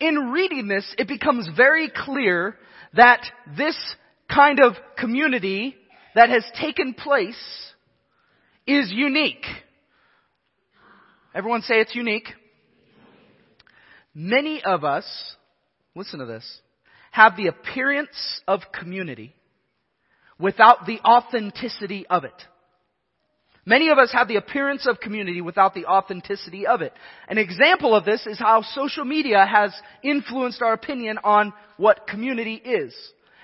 in 0.00 0.30
reading 0.30 0.68
this, 0.68 0.84
it 0.98 1.08
becomes 1.08 1.48
very 1.56 1.90
clear 1.94 2.56
that 2.94 3.24
this 3.56 3.76
kind 4.32 4.60
of 4.60 4.74
community 4.98 5.76
that 6.14 6.28
has 6.30 6.44
taken 6.60 6.94
place 6.94 7.36
is 8.66 8.90
unique. 8.90 9.46
Everyone 11.34 11.62
say 11.62 11.80
it's 11.80 11.94
unique. 11.94 12.28
Many 14.14 14.62
of 14.64 14.82
us, 14.82 15.04
listen 15.94 16.20
to 16.20 16.26
this, 16.26 16.60
have 17.10 17.36
the 17.36 17.48
appearance 17.48 18.40
of 18.48 18.60
community 18.72 19.34
without 20.38 20.86
the 20.86 21.00
authenticity 21.00 22.06
of 22.08 22.24
it. 22.24 22.32
Many 23.66 23.90
of 23.90 23.98
us 23.98 24.10
have 24.12 24.28
the 24.28 24.36
appearance 24.36 24.86
of 24.86 24.98
community 24.98 25.42
without 25.42 25.74
the 25.74 25.84
authenticity 25.84 26.66
of 26.66 26.80
it. 26.80 26.94
An 27.28 27.36
example 27.36 27.94
of 27.94 28.06
this 28.06 28.26
is 28.26 28.38
how 28.38 28.62
social 28.62 29.04
media 29.04 29.44
has 29.44 29.74
influenced 30.02 30.62
our 30.62 30.72
opinion 30.72 31.18
on 31.22 31.52
what 31.76 32.06
community 32.06 32.54
is. 32.54 32.94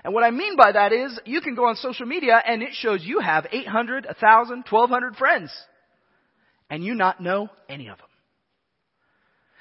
And 0.02 0.14
what 0.14 0.24
I 0.24 0.30
mean 0.30 0.56
by 0.56 0.72
that 0.72 0.94
is, 0.94 1.18
you 1.26 1.42
can 1.42 1.54
go 1.54 1.66
on 1.66 1.76
social 1.76 2.06
media 2.06 2.40
and 2.46 2.62
it 2.62 2.72
shows 2.72 3.04
you 3.04 3.20
have 3.20 3.46
800, 3.52 4.06
1,000, 4.06 4.64
1,200 4.70 5.16
friends 5.16 5.50
and 6.70 6.84
you 6.84 6.94
not 6.94 7.20
know 7.20 7.48
any 7.68 7.88
of 7.88 7.98
them. 7.98 8.06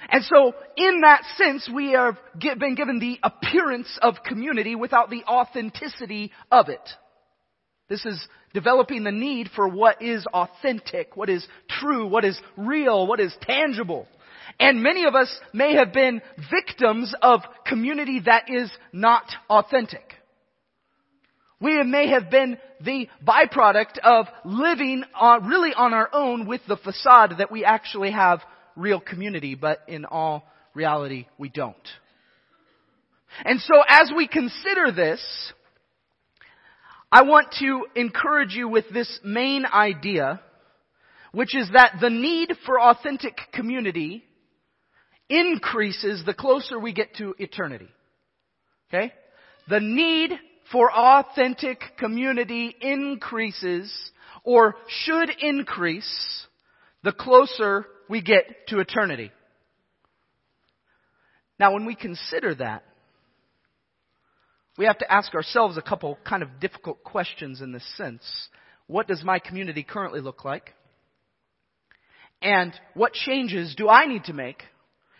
And 0.09 0.23
so, 0.25 0.53
in 0.75 1.01
that 1.01 1.23
sense, 1.37 1.69
we 1.73 1.91
have 1.91 2.17
been 2.37 2.75
given 2.75 2.99
the 2.99 3.19
appearance 3.23 3.97
of 4.01 4.15
community 4.25 4.75
without 4.75 5.09
the 5.09 5.23
authenticity 5.23 6.31
of 6.51 6.69
it. 6.69 6.89
This 7.89 8.05
is 8.05 8.27
developing 8.53 9.03
the 9.03 9.11
need 9.11 9.49
for 9.55 9.67
what 9.67 10.01
is 10.01 10.25
authentic, 10.33 11.15
what 11.15 11.29
is 11.29 11.45
true, 11.69 12.07
what 12.07 12.25
is 12.25 12.39
real, 12.57 13.07
what 13.07 13.19
is 13.19 13.35
tangible. 13.41 14.07
And 14.59 14.83
many 14.83 15.05
of 15.05 15.15
us 15.15 15.33
may 15.53 15.75
have 15.75 15.93
been 15.93 16.21
victims 16.51 17.13
of 17.21 17.41
community 17.65 18.21
that 18.25 18.49
is 18.49 18.71
not 18.91 19.25
authentic. 19.49 20.13
We 21.63 21.81
may 21.83 22.09
have 22.09 22.29
been 22.29 22.57
the 22.81 23.07
byproduct 23.25 23.97
of 24.03 24.25
living 24.43 25.05
on, 25.15 25.47
really 25.47 25.73
on 25.73 25.93
our 25.93 26.09
own 26.11 26.45
with 26.45 26.59
the 26.67 26.75
facade 26.75 27.35
that 27.37 27.51
we 27.51 27.63
actually 27.63 28.11
have 28.11 28.41
real 28.75 28.99
community, 28.99 29.55
but 29.55 29.79
in 29.87 30.03
all 30.03 30.43
reality 30.73 31.25
we 31.37 31.47
don't. 31.47 31.87
And 33.45 33.61
so 33.61 33.81
as 33.87 34.11
we 34.13 34.27
consider 34.27 34.91
this, 34.91 35.21
I 37.09 37.21
want 37.21 37.55
to 37.59 37.85
encourage 37.95 38.55
you 38.55 38.67
with 38.67 38.89
this 38.93 39.21
main 39.23 39.65
idea, 39.65 40.41
which 41.31 41.55
is 41.55 41.69
that 41.73 41.93
the 42.01 42.09
need 42.09 42.51
for 42.65 42.77
authentic 42.77 43.37
community 43.53 44.25
increases 45.29 46.25
the 46.25 46.33
closer 46.33 46.77
we 46.77 46.91
get 46.91 47.15
to 47.19 47.35
eternity. 47.39 47.87
Okay? 48.89 49.13
The 49.69 49.79
need 49.79 50.37
for 50.71 50.91
authentic 50.91 51.79
community 51.97 52.75
increases 52.81 53.93
or 54.43 54.75
should 54.87 55.29
increase 55.41 56.45
the 57.03 57.11
closer 57.11 57.85
we 58.09 58.21
get 58.21 58.67
to 58.67 58.79
eternity. 58.79 59.31
Now, 61.59 61.73
when 61.73 61.85
we 61.85 61.95
consider 61.95 62.55
that, 62.55 62.83
we 64.77 64.85
have 64.85 64.97
to 64.99 65.11
ask 65.11 65.33
ourselves 65.35 65.77
a 65.77 65.81
couple 65.81 66.17
kind 66.25 66.41
of 66.41 66.59
difficult 66.59 67.03
questions 67.03 67.61
in 67.61 67.71
this 67.71 67.85
sense. 67.95 68.23
What 68.87 69.07
does 69.07 69.23
my 69.23 69.39
community 69.39 69.83
currently 69.83 70.19
look 70.19 70.43
like? 70.43 70.73
And 72.41 72.73
what 72.93 73.13
changes 73.13 73.75
do 73.75 73.87
I 73.87 74.05
need 74.05 74.25
to 74.25 74.33
make 74.33 74.63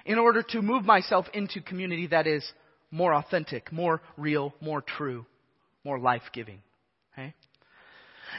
in 0.06 0.18
order 0.18 0.44
to 0.50 0.62
move 0.62 0.84
myself 0.84 1.28
into 1.34 1.62
community 1.62 2.08
that 2.08 2.28
is 2.28 2.44
more 2.92 3.14
authentic, 3.14 3.72
more 3.72 4.02
real, 4.18 4.54
more 4.60 4.82
true? 4.82 5.26
More 5.84 6.00
life 6.00 6.24
giving. 6.34 6.60
Okay? 7.14 7.34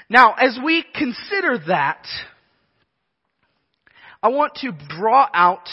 Now, 0.09 0.35
as 0.35 0.59
we 0.65 0.85
consider 0.95 1.59
that, 1.69 2.07
I 4.23 4.29
want 4.29 4.55
to 4.57 4.73
draw 4.89 5.29
out 5.33 5.69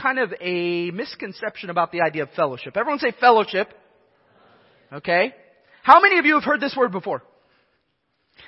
kind 0.00 0.18
of 0.18 0.32
a 0.40 0.90
misconception 0.90 1.70
about 1.70 1.92
the 1.92 2.02
idea 2.02 2.22
of 2.22 2.30
fellowship. 2.30 2.76
Everyone 2.76 2.98
say 2.98 3.12
fellowship. 3.18 3.68
Okay? 4.92 5.34
How 5.82 6.00
many 6.00 6.18
of 6.18 6.24
you 6.24 6.34
have 6.34 6.44
heard 6.44 6.60
this 6.60 6.74
word 6.76 6.92
before? 6.92 7.22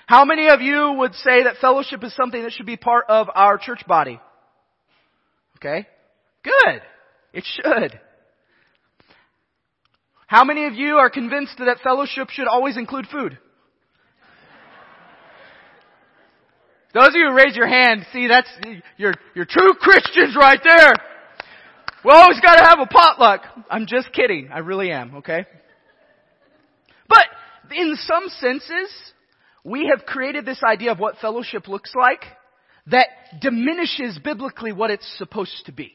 How 0.07 0.25
many 0.25 0.49
of 0.49 0.61
you 0.61 0.95
would 0.99 1.15
say 1.15 1.45
that 1.45 1.57
fellowship 1.61 2.03
is 2.05 2.15
something 2.15 2.43
that 2.43 2.53
should 2.53 2.67
be 2.67 2.77
part 2.77 3.07
of 3.09 3.29
our 3.35 3.59
church 3.59 3.83
body? 3.87 4.21
Okay? 5.57 5.87
Good. 6.43 6.83
It 7.33 7.45
should. 7.45 8.01
How 10.27 10.45
many 10.45 10.67
of 10.67 10.75
you 10.75 10.97
are 10.97 11.11
convinced 11.11 11.59
that 11.59 11.79
fellowship 11.83 12.31
should 12.31 12.49
always 12.49 12.77
include 12.77 13.07
food? 13.07 13.39
Those 16.95 17.09
of 17.09 17.15
you 17.15 17.29
who 17.29 17.35
raise 17.35 17.57
your 17.57 17.67
hand, 17.67 18.05
see 18.13 18.29
that's, 18.29 18.49
you're, 18.99 19.15
true 19.47 19.73
Christians 19.81 20.37
right 20.37 20.61
there. 20.63 20.93
We 22.05 22.11
always 22.11 22.39
gotta 22.41 22.65
have 22.65 22.81
a 22.81 22.87
potluck. 22.87 23.43
I'm 23.71 23.87
just 23.87 24.13
kidding. 24.13 24.51
I 24.53 24.59
really 24.59 24.91
am, 24.91 25.17
okay? 25.17 25.47
But 27.09 27.25
in 27.75 27.97
some 27.97 28.29
senses, 28.29 28.91
we 29.65 29.91
have 29.95 30.05
created 30.05 30.45
this 30.45 30.63
idea 30.63 30.93
of 30.93 30.99
what 30.99 31.17
fellowship 31.19 31.69
looks 31.69 31.95
like 31.95 32.25
that 32.89 33.07
diminishes 33.41 34.19
biblically 34.19 34.73
what 34.73 34.91
it's 34.91 35.07
supposed 35.17 35.65
to 35.67 35.73
be. 35.73 35.95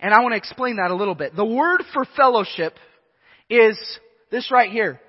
And 0.00 0.12
I 0.12 0.20
want 0.20 0.32
to 0.32 0.36
explain 0.36 0.76
that 0.76 0.90
a 0.90 0.94
little 0.94 1.14
bit. 1.14 1.34
The 1.34 1.44
word 1.44 1.82
for 1.92 2.04
fellowship 2.16 2.74
is 3.48 3.78
this 4.30 4.50
right 4.50 4.70
here. 4.70 5.00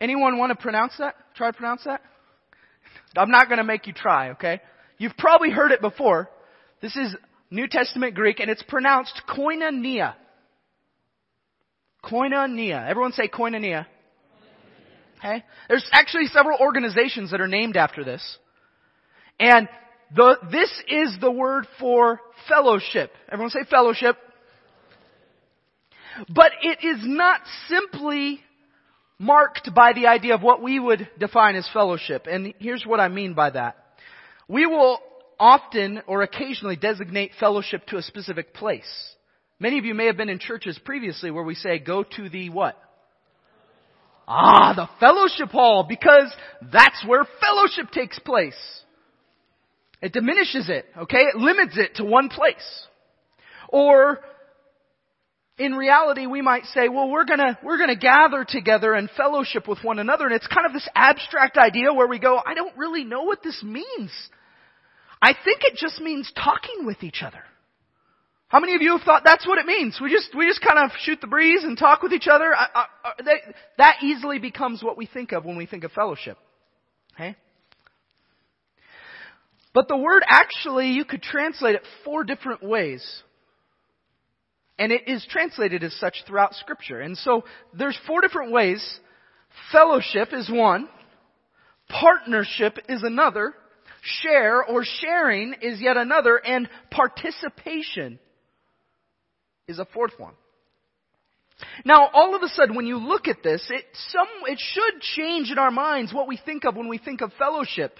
Anyone 0.00 0.38
want 0.38 0.50
to 0.50 0.62
pronounce 0.62 0.94
that? 0.98 1.16
Try 1.34 1.50
to 1.50 1.56
pronounce 1.56 1.84
that? 1.84 2.00
I'm 3.16 3.30
not 3.30 3.48
going 3.48 3.58
to 3.58 3.64
make 3.64 3.86
you 3.86 3.92
try, 3.92 4.30
okay? 4.30 4.60
You've 4.98 5.16
probably 5.16 5.50
heard 5.50 5.72
it 5.72 5.80
before. 5.80 6.28
This 6.80 6.96
is 6.96 7.14
New 7.50 7.66
Testament 7.66 8.14
Greek 8.14 8.40
and 8.40 8.50
it's 8.50 8.62
pronounced 8.62 9.22
koinonia. 9.28 10.14
Koinonia. 12.04 12.88
Everyone 12.88 13.12
say 13.12 13.28
koinonia. 13.28 13.86
Okay? 15.18 15.44
There's 15.68 15.88
actually 15.92 16.26
several 16.26 16.58
organizations 16.60 17.32
that 17.32 17.40
are 17.40 17.48
named 17.48 17.76
after 17.76 18.04
this. 18.04 18.38
And 19.40 19.68
the, 20.14 20.38
this 20.50 20.70
is 20.88 21.16
the 21.20 21.30
word 21.30 21.66
for 21.78 22.20
fellowship. 22.48 23.10
Everyone 23.30 23.50
say 23.50 23.64
fellowship. 23.68 24.16
But 26.28 26.52
it 26.62 26.78
is 26.84 26.98
not 27.02 27.40
simply 27.68 28.40
marked 29.18 29.72
by 29.74 29.92
the 29.92 30.06
idea 30.06 30.34
of 30.34 30.42
what 30.42 30.62
we 30.62 30.78
would 30.78 31.08
define 31.18 31.56
as 31.56 31.68
fellowship. 31.72 32.26
And 32.26 32.54
here's 32.58 32.84
what 32.84 33.00
I 33.00 33.08
mean 33.08 33.34
by 33.34 33.50
that. 33.50 33.76
We 34.48 34.66
will 34.66 35.00
often 35.38 36.02
or 36.06 36.22
occasionally 36.22 36.76
designate 36.76 37.32
fellowship 37.38 37.86
to 37.86 37.96
a 37.96 38.02
specific 38.02 38.54
place. 38.54 39.14
Many 39.60 39.78
of 39.78 39.84
you 39.84 39.94
may 39.94 40.06
have 40.06 40.16
been 40.16 40.28
in 40.28 40.38
churches 40.38 40.78
previously 40.84 41.30
where 41.30 41.44
we 41.44 41.54
say, 41.54 41.78
go 41.78 42.02
to 42.02 42.28
the 42.28 42.50
what? 42.50 42.80
Ah, 44.26 44.74
the 44.74 44.88
fellowship 45.00 45.48
hall, 45.50 45.86
because 45.88 46.32
that's 46.60 47.04
where 47.06 47.24
fellowship 47.40 47.90
takes 47.90 48.18
place. 48.18 48.56
It 50.00 50.12
diminishes 50.12 50.68
it, 50.68 50.86
okay? 50.96 51.18
It 51.18 51.36
limits 51.36 51.76
it 51.76 51.96
to 51.96 52.04
one 52.04 52.28
place. 52.28 52.86
Or, 53.68 54.20
in 55.58 55.74
reality, 55.74 56.26
we 56.26 56.40
might 56.40 56.64
say, 56.66 56.88
well, 56.88 57.10
we're 57.10 57.24
gonna, 57.24 57.58
we're 57.64 57.78
gonna 57.78 57.96
gather 57.96 58.44
together 58.48 58.94
and 58.94 59.10
fellowship 59.10 59.66
with 59.66 59.82
one 59.82 59.98
another, 59.98 60.26
and 60.26 60.34
it's 60.34 60.46
kind 60.46 60.66
of 60.66 60.72
this 60.72 60.88
abstract 60.94 61.58
idea 61.58 61.92
where 61.92 62.06
we 62.06 62.18
go, 62.18 62.40
I 62.44 62.54
don't 62.54 62.76
really 62.76 63.04
know 63.04 63.24
what 63.24 63.42
this 63.42 63.62
means. 63.62 64.12
I 65.20 65.32
think 65.32 65.62
it 65.62 65.76
just 65.76 66.00
means 66.00 66.30
talking 66.32 66.86
with 66.86 67.02
each 67.02 67.22
other. 67.24 67.40
How 68.46 68.60
many 68.60 68.74
of 68.76 68.80
you 68.80 68.96
have 68.96 69.02
thought 69.02 69.22
that's 69.24 69.46
what 69.46 69.58
it 69.58 69.66
means? 69.66 69.98
We 70.00 70.10
just, 70.10 70.34
we 70.34 70.46
just 70.46 70.62
kind 70.62 70.78
of 70.78 70.96
shoot 71.00 71.20
the 71.20 71.26
breeze 71.26 71.64
and 71.64 71.76
talk 71.76 72.02
with 72.02 72.12
each 72.12 72.28
other. 72.30 72.54
I, 72.54 72.66
I, 72.72 72.84
I, 73.04 73.34
that 73.76 73.96
easily 74.02 74.38
becomes 74.38 74.82
what 74.82 74.96
we 74.96 75.04
think 75.04 75.32
of 75.32 75.44
when 75.44 75.56
we 75.56 75.66
think 75.66 75.84
of 75.84 75.92
fellowship. 75.92 76.38
Okay? 77.14 77.36
But 79.78 79.86
the 79.86 79.96
word 79.96 80.24
actually, 80.26 80.88
you 80.88 81.04
could 81.04 81.22
translate 81.22 81.76
it 81.76 81.82
four 82.04 82.24
different 82.24 82.64
ways. 82.64 83.22
And 84.76 84.90
it 84.90 85.06
is 85.06 85.24
translated 85.30 85.84
as 85.84 85.94
such 86.00 86.24
throughout 86.26 86.54
scripture. 86.54 87.00
And 87.00 87.16
so 87.16 87.44
there's 87.72 87.96
four 88.04 88.20
different 88.20 88.50
ways. 88.50 88.98
Fellowship 89.70 90.30
is 90.32 90.50
one. 90.50 90.88
Partnership 91.88 92.76
is 92.88 93.04
another. 93.04 93.54
Share 94.02 94.64
or 94.64 94.82
sharing 94.84 95.54
is 95.62 95.80
yet 95.80 95.96
another. 95.96 96.38
And 96.44 96.68
participation 96.90 98.18
is 99.68 99.78
a 99.78 99.84
fourth 99.94 100.18
one. 100.18 100.34
Now, 101.84 102.08
all 102.12 102.34
of 102.34 102.42
a 102.42 102.48
sudden, 102.48 102.74
when 102.74 102.86
you 102.88 102.96
look 102.96 103.28
at 103.28 103.44
this, 103.44 103.64
it, 103.70 103.84
some, 104.08 104.26
it 104.48 104.58
should 104.58 105.00
change 105.14 105.52
in 105.52 105.58
our 105.58 105.70
minds 105.70 106.12
what 106.12 106.26
we 106.26 106.36
think 106.36 106.64
of 106.64 106.74
when 106.74 106.88
we 106.88 106.98
think 106.98 107.20
of 107.20 107.32
fellowship. 107.38 107.96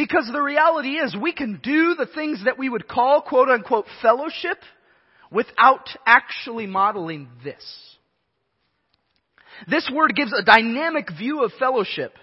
Because 0.00 0.30
the 0.32 0.40
reality 0.40 0.92
is, 0.92 1.14
we 1.14 1.34
can 1.34 1.60
do 1.62 1.94
the 1.94 2.06
things 2.06 2.40
that 2.46 2.56
we 2.56 2.70
would 2.70 2.88
call 2.88 3.20
quote 3.20 3.50
unquote 3.50 3.84
fellowship 4.00 4.56
without 5.30 5.86
actually 6.06 6.66
modeling 6.66 7.28
this. 7.44 7.62
This 9.68 9.90
word 9.94 10.14
gives 10.16 10.32
a 10.32 10.42
dynamic 10.42 11.08
view 11.18 11.44
of 11.44 11.52
fellowship. 11.58 12.14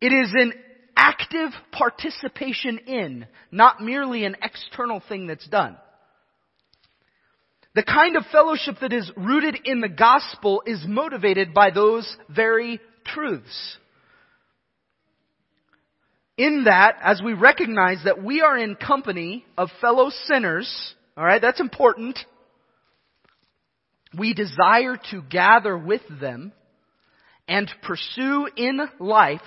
It 0.00 0.06
is 0.06 0.30
an 0.32 0.54
active 0.96 1.50
participation 1.70 2.78
in, 2.86 3.26
not 3.52 3.82
merely 3.82 4.24
an 4.24 4.36
external 4.42 5.02
thing 5.06 5.26
that's 5.26 5.46
done. 5.48 5.76
The 7.74 7.82
kind 7.82 8.16
of 8.16 8.24
fellowship 8.32 8.76
that 8.80 8.94
is 8.94 9.12
rooted 9.18 9.58
in 9.66 9.82
the 9.82 9.90
gospel 9.90 10.62
is 10.64 10.82
motivated 10.88 11.52
by 11.52 11.72
those 11.72 12.16
very 12.34 12.80
truths. 13.04 13.76
In 16.36 16.64
that, 16.64 16.98
as 17.02 17.22
we 17.22 17.32
recognize 17.32 18.02
that 18.04 18.22
we 18.22 18.42
are 18.42 18.58
in 18.58 18.74
company 18.74 19.46
of 19.56 19.70
fellow 19.80 20.10
sinners, 20.26 20.94
alright, 21.16 21.40
that's 21.40 21.60
important. 21.60 22.18
We 24.16 24.34
desire 24.34 24.98
to 25.10 25.22
gather 25.22 25.76
with 25.76 26.02
them 26.20 26.52
and 27.48 27.70
pursue 27.82 28.48
in 28.54 28.80
life, 28.98 29.40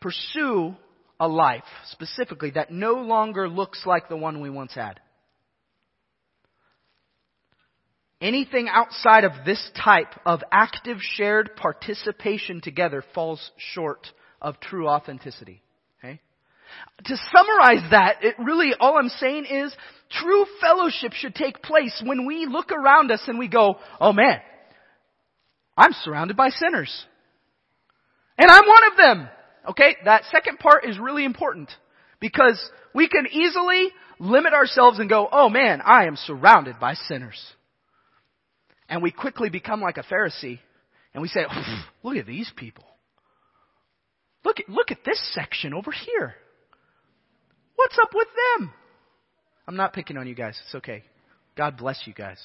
pursue 0.00 0.74
a 1.20 1.28
life 1.28 1.64
specifically 1.90 2.50
that 2.50 2.72
no 2.72 2.94
longer 2.94 3.48
looks 3.48 3.86
like 3.86 4.08
the 4.08 4.16
one 4.16 4.40
we 4.40 4.50
once 4.50 4.74
had. 4.74 5.00
Anything 8.20 8.68
outside 8.68 9.24
of 9.24 9.44
this 9.44 9.70
type 9.82 10.12
of 10.24 10.40
active 10.50 10.98
shared 11.00 11.54
participation 11.54 12.60
together 12.60 13.04
falls 13.14 13.50
short 13.58 14.08
of 14.40 14.60
true 14.60 14.88
authenticity. 14.88 15.62
Okay? 15.98 16.20
To 17.04 17.16
summarize 17.34 17.90
that, 17.90 18.22
it 18.22 18.34
really, 18.38 18.72
all 18.78 18.98
I'm 18.98 19.08
saying 19.08 19.46
is, 19.46 19.74
true 20.10 20.46
fellowship 20.60 21.12
should 21.12 21.34
take 21.34 21.62
place 21.62 22.02
when 22.04 22.26
we 22.26 22.46
look 22.46 22.70
around 22.72 23.10
us 23.10 23.22
and 23.26 23.38
we 23.38 23.48
go, 23.48 23.76
oh 24.00 24.12
man, 24.12 24.40
I'm 25.76 25.92
surrounded 25.92 26.36
by 26.36 26.50
sinners. 26.50 27.06
And 28.38 28.50
I'm 28.50 28.66
one 28.66 28.92
of 28.92 28.96
them. 28.96 29.28
Okay? 29.70 29.96
That 30.04 30.24
second 30.30 30.58
part 30.58 30.84
is 30.86 30.98
really 30.98 31.24
important. 31.24 31.70
Because 32.20 32.58
we 32.94 33.08
can 33.08 33.26
easily 33.30 33.90
limit 34.18 34.54
ourselves 34.54 34.98
and 34.98 35.08
go, 35.08 35.28
oh 35.30 35.48
man, 35.48 35.82
I 35.84 36.06
am 36.06 36.16
surrounded 36.16 36.80
by 36.80 36.94
sinners. 36.94 37.42
And 38.88 39.02
we 39.02 39.10
quickly 39.10 39.50
become 39.50 39.80
like 39.80 39.98
a 39.98 40.02
Pharisee 40.02 40.60
and 41.12 41.22
we 41.22 41.28
say, 41.28 41.46
look 42.02 42.16
at 42.16 42.26
these 42.26 42.50
people. 42.56 42.84
Look 44.46 44.60
at, 44.60 44.68
look 44.68 44.92
at 44.92 45.04
this 45.04 45.20
section 45.34 45.74
over 45.74 45.90
here. 45.90 46.36
What's 47.74 47.98
up 48.00 48.10
with 48.14 48.28
them? 48.58 48.72
I'm 49.66 49.74
not 49.74 49.92
picking 49.92 50.16
on 50.16 50.28
you 50.28 50.36
guys. 50.36 50.56
It's 50.64 50.74
okay. 50.76 51.02
God 51.56 51.76
bless 51.76 52.00
you 52.06 52.14
guys. 52.14 52.38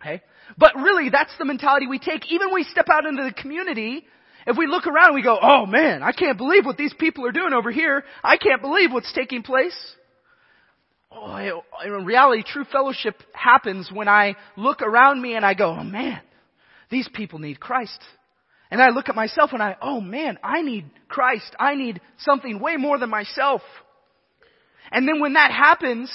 Okay? 0.00 0.20
But 0.58 0.74
really, 0.74 1.10
that's 1.10 1.30
the 1.38 1.44
mentality 1.44 1.86
we 1.86 2.00
take. 2.00 2.30
Even 2.32 2.48
when 2.48 2.56
we 2.56 2.64
step 2.64 2.86
out 2.92 3.06
into 3.06 3.22
the 3.22 3.32
community, 3.40 4.04
if 4.48 4.58
we 4.58 4.66
look 4.66 4.88
around, 4.88 5.14
we 5.14 5.22
go, 5.22 5.38
oh 5.40 5.64
man, 5.64 6.02
I 6.02 6.10
can't 6.10 6.36
believe 6.36 6.66
what 6.66 6.76
these 6.76 6.94
people 6.98 7.24
are 7.24 7.32
doing 7.32 7.52
over 7.52 7.70
here. 7.70 8.02
I 8.24 8.36
can't 8.36 8.60
believe 8.60 8.90
what's 8.92 9.12
taking 9.12 9.44
place. 9.44 9.78
Oh, 11.12 11.62
in 11.84 12.04
reality, 12.04 12.42
true 12.44 12.64
fellowship 12.64 13.14
happens 13.32 13.92
when 13.92 14.08
I 14.08 14.34
look 14.56 14.82
around 14.82 15.22
me 15.22 15.36
and 15.36 15.46
I 15.46 15.54
go, 15.54 15.70
oh 15.70 15.84
man, 15.84 16.20
these 16.90 17.08
people 17.14 17.38
need 17.38 17.60
Christ. 17.60 18.02
And 18.70 18.82
I 18.82 18.90
look 18.90 19.08
at 19.08 19.14
myself 19.14 19.50
and 19.52 19.62
I, 19.62 19.76
oh 19.80 20.00
man, 20.00 20.38
I 20.42 20.62
need 20.62 20.90
Christ. 21.08 21.54
I 21.58 21.74
need 21.74 22.00
something 22.18 22.60
way 22.60 22.76
more 22.76 22.98
than 22.98 23.10
myself. 23.10 23.62
And 24.90 25.06
then 25.06 25.20
when 25.20 25.34
that 25.34 25.50
happens, 25.50 26.10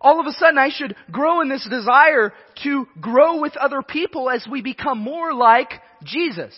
all 0.00 0.20
of 0.20 0.26
a 0.26 0.32
sudden 0.32 0.58
I 0.58 0.70
should 0.70 0.94
grow 1.10 1.40
in 1.40 1.48
this 1.48 1.66
desire 1.68 2.32
to 2.62 2.86
grow 3.00 3.40
with 3.40 3.56
other 3.56 3.82
people 3.82 4.30
as 4.30 4.46
we 4.50 4.62
become 4.62 4.98
more 4.98 5.34
like 5.34 5.70
Jesus. 6.04 6.54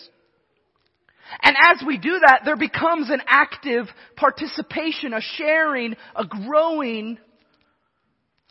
And 1.41 1.55
as 1.55 1.83
we 1.85 1.97
do 1.97 2.19
that, 2.19 2.41
there 2.45 2.57
becomes 2.57 3.09
an 3.09 3.21
active 3.27 3.87
participation, 4.15 5.13
a 5.13 5.21
sharing, 5.21 5.95
a 6.15 6.25
growing 6.25 7.19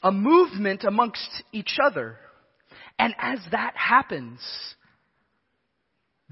a 0.03 0.13
movement 0.13 0.85
amongst 0.85 1.29
each 1.53 1.77
other. 1.85 2.17
And 2.99 3.15
as 3.19 3.39
that 3.51 3.75
happens, 3.77 4.41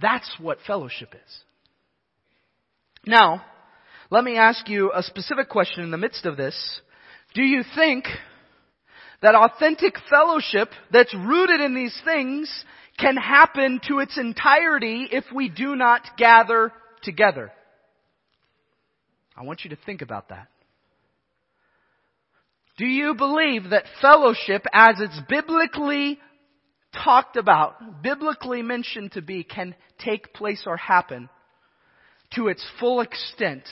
that's 0.01 0.37
what 0.41 0.59
fellowship 0.67 1.15
is. 1.15 1.41
Now, 3.07 3.45
let 4.11 4.25
me 4.25 4.37
ask 4.37 4.69
you 4.69 4.93
a 4.95 5.03
specific 5.03 5.49
question 5.49 5.83
in 5.83 5.91
the 5.91 5.97
midst 5.97 6.27
of 6.27 6.37
this. 6.37 6.81
Do 7.35 7.43
you 7.43 7.63
think 7.75 8.05
that 9.23 9.35
authentic 9.35 9.95
fellowship 10.11 10.69
that's 10.93 11.15
rooted 11.15 11.61
in 11.61 11.75
these 11.75 11.99
things 12.05 12.51
can 12.99 13.17
happen 13.17 13.81
to 13.89 13.99
its 13.99 14.19
entirety 14.19 15.09
if 15.11 15.25
we 15.35 15.49
do 15.49 15.77
not 15.77 16.03
gather 16.17 16.73
together? 17.03 17.53
I 19.37 19.45
want 19.45 19.65
you 19.65 19.71
to 19.71 19.77
think 19.85 20.03
about 20.03 20.31
that. 20.31 20.49
Do 22.79 22.87
you 22.87 23.15
believe 23.15 23.71
that 23.71 23.85
fellowship 24.01 24.67
as 24.73 24.97
it's 25.01 25.19
biblically 25.29 26.19
talked 27.03 27.37
about, 27.37 28.03
biblically 28.03 28.63
mentioned 28.63 29.13
to 29.13 29.23
be, 29.23 29.45
can 29.45 29.75
take 29.99 30.35
place 30.35 30.65
or 30.67 30.77
happen 30.77 31.29
to 32.35 32.49
its 32.49 32.65
full 32.81 33.01
extent 33.01 33.63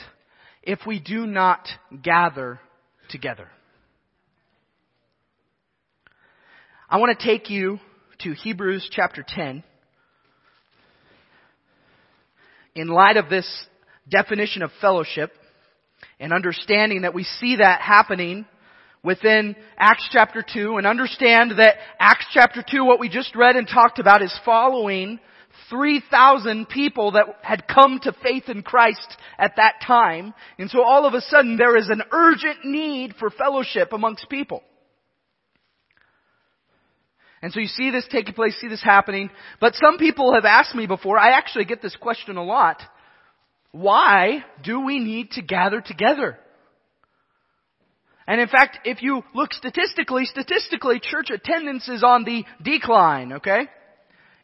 if 0.63 0.79
we 0.85 0.99
do 0.99 1.25
not 1.25 1.67
gather 2.01 2.59
together. 3.09 3.47
I 6.89 6.97
want 6.97 7.17
to 7.17 7.25
take 7.25 7.49
you 7.49 7.79
to 8.19 8.33
Hebrews 8.33 8.89
chapter 8.91 9.25
10. 9.27 9.63
In 12.75 12.87
light 12.87 13.17
of 13.17 13.29
this 13.29 13.47
definition 14.09 14.61
of 14.61 14.71
fellowship 14.81 15.31
and 16.19 16.31
understanding 16.31 17.01
that 17.01 17.13
we 17.13 17.23
see 17.23 17.57
that 17.57 17.81
happening 17.81 18.45
within 19.05 19.55
Acts 19.77 20.09
chapter 20.11 20.43
2 20.53 20.77
and 20.77 20.87
understand 20.87 21.51
that 21.59 21.75
Acts 21.99 22.25
chapter 22.33 22.65
2, 22.67 22.83
what 22.83 22.99
we 22.99 23.07
just 23.07 23.35
read 23.35 23.55
and 23.55 23.67
talked 23.67 23.99
about 23.99 24.23
is 24.23 24.37
following 24.43 25.19
3,000 25.69 26.67
people 26.67 27.11
that 27.11 27.25
had 27.41 27.67
come 27.67 27.99
to 28.03 28.15
faith 28.23 28.49
in 28.49 28.63
Christ 28.63 29.15
at 29.37 29.55
that 29.57 29.75
time. 29.85 30.33
And 30.57 30.69
so 30.69 30.81
all 30.81 31.05
of 31.05 31.13
a 31.13 31.21
sudden 31.21 31.55
there 31.55 31.77
is 31.77 31.89
an 31.89 32.01
urgent 32.11 32.65
need 32.65 33.13
for 33.19 33.29
fellowship 33.29 33.93
amongst 33.93 34.27
people. 34.27 34.63
And 37.41 37.53
so 37.53 37.59
you 37.59 37.67
see 37.67 37.91
this 37.91 38.07
taking 38.09 38.33
place, 38.33 38.59
see 38.59 38.67
this 38.67 38.83
happening. 38.83 39.29
But 39.61 39.75
some 39.75 39.99
people 39.99 40.33
have 40.33 40.45
asked 40.45 40.73
me 40.73 40.87
before, 40.87 41.19
I 41.19 41.37
actually 41.37 41.65
get 41.65 41.81
this 41.81 41.95
question 41.95 42.37
a 42.37 42.43
lot. 42.43 42.81
Why 43.71 44.43
do 44.63 44.81
we 44.81 44.99
need 44.99 45.31
to 45.31 45.43
gather 45.43 45.79
together? 45.79 46.39
And 48.27 48.41
in 48.41 48.47
fact, 48.47 48.79
if 48.85 49.01
you 49.03 49.23
look 49.33 49.53
statistically, 49.53 50.25
statistically, 50.25 50.99
church 50.99 51.29
attendance 51.29 51.87
is 51.87 52.03
on 52.03 52.23
the 52.23 52.43
decline, 52.63 53.33
okay? 53.33 53.67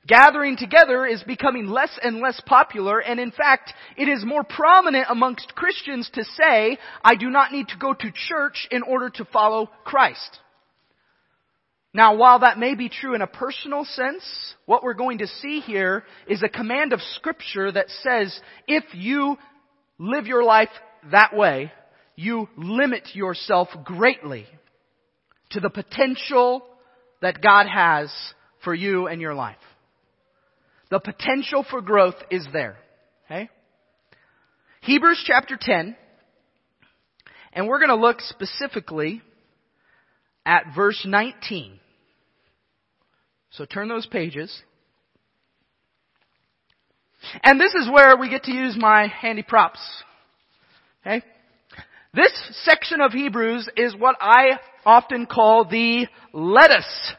Gathering 0.08 0.58
together 0.58 1.06
is 1.06 1.24
becoming 1.24 1.68
less 1.68 1.92
and 2.02 2.22
less 2.22 2.40
popular, 2.46 3.00
and 3.00 3.20
in 3.20 3.32
fact, 3.32 3.74
it 3.98 4.08
is 4.08 4.26
more 4.26 4.44
prominent 4.44 5.08
amongst 5.10 5.54
Christians 5.56 6.10
to 6.14 6.24
say, 6.24 6.78
I 7.04 7.16
do 7.16 7.30
not 7.30 7.52
need 7.52 7.68
to 7.70 7.78
go 7.78 7.94
to 7.94 8.12
church 8.28 8.68
in 8.72 8.82
order 8.84 9.10
to 9.12 9.26
follow 9.26 9.70
Christ. 9.84 10.40
Now, 11.94 12.16
while 12.16 12.40
that 12.40 12.58
may 12.58 12.74
be 12.74 12.88
true 12.88 13.16
in 13.16 13.22
a 13.22 13.28
personal 13.28 13.84
sense, 13.84 14.24
what 14.66 14.82
we're 14.84 14.94
going 14.94 15.20
to 15.20 15.28
see 15.28 15.60
here 15.60 16.04
is 16.26 16.42
a 16.42 16.50
command 16.50 16.94
of 16.94 17.02
scripture 17.16 17.72
that 17.72 17.90
says, 18.02 18.40
if 18.68 18.86
you 18.94 19.38
live 20.00 20.26
your 20.26 20.44
life 20.44 20.70
that 21.12 21.36
way, 21.36 21.72
you 22.16 22.48
limit 22.58 23.10
yourself 23.14 23.70
greatly 23.84 24.46
to 25.52 25.60
the 25.60 25.70
potential 25.70 26.64
that 27.22 27.42
God 27.42 27.68
has 27.68 28.12
for 28.64 28.74
you 28.74 29.08
and 29.08 29.22
your 29.22 29.34
life. 29.34 29.58
The 30.90 31.00
potential 31.00 31.66
for 31.70 31.82
growth 31.82 32.16
is 32.30 32.46
there. 32.52 32.78
Okay? 33.26 33.50
Hebrews 34.82 35.24
chapter 35.26 35.58
10, 35.60 35.96
and 37.54 37.68
we're 37.68 37.80
going 37.80 37.90
to 37.90 37.96
look 37.96 38.20
specifically 38.22 39.22
at 40.46 40.74
verse 40.76 41.04
19. 41.06 41.80
So 43.52 43.66
turn 43.66 43.88
those 43.90 44.08
pages. 44.08 44.62
And 47.44 47.60
this 47.60 47.74
is 47.74 47.90
where 47.90 48.18
we 48.18 48.30
get 48.30 48.44
to 48.44 48.52
use 48.52 48.76
my 48.78 49.08
handy 49.08 49.44
props. 49.44 49.80
Okay? 51.06 51.24
This 52.14 52.34
section 52.66 53.00
of 53.00 53.14
Hebrews 53.14 53.70
is 53.78 53.96
what 53.96 54.18
I 54.20 54.60
often 54.86 55.26
call 55.26 55.64
the 55.64 56.08
lettuce 56.34 57.14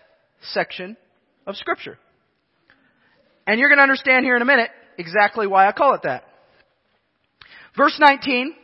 section 0.52 0.98
of 1.46 1.56
scripture. 1.56 1.98
And 3.46 3.58
you're 3.58 3.70
going 3.70 3.78
to 3.78 3.84
understand 3.84 4.26
here 4.26 4.36
in 4.36 4.42
a 4.42 4.46
minute 4.46 4.68
exactly 4.98 5.46
why 5.46 5.66
I 5.66 5.72
call 5.72 5.94
it 5.94 6.02
that. 6.02 6.24
Verse 7.74 7.98
19 7.98 8.54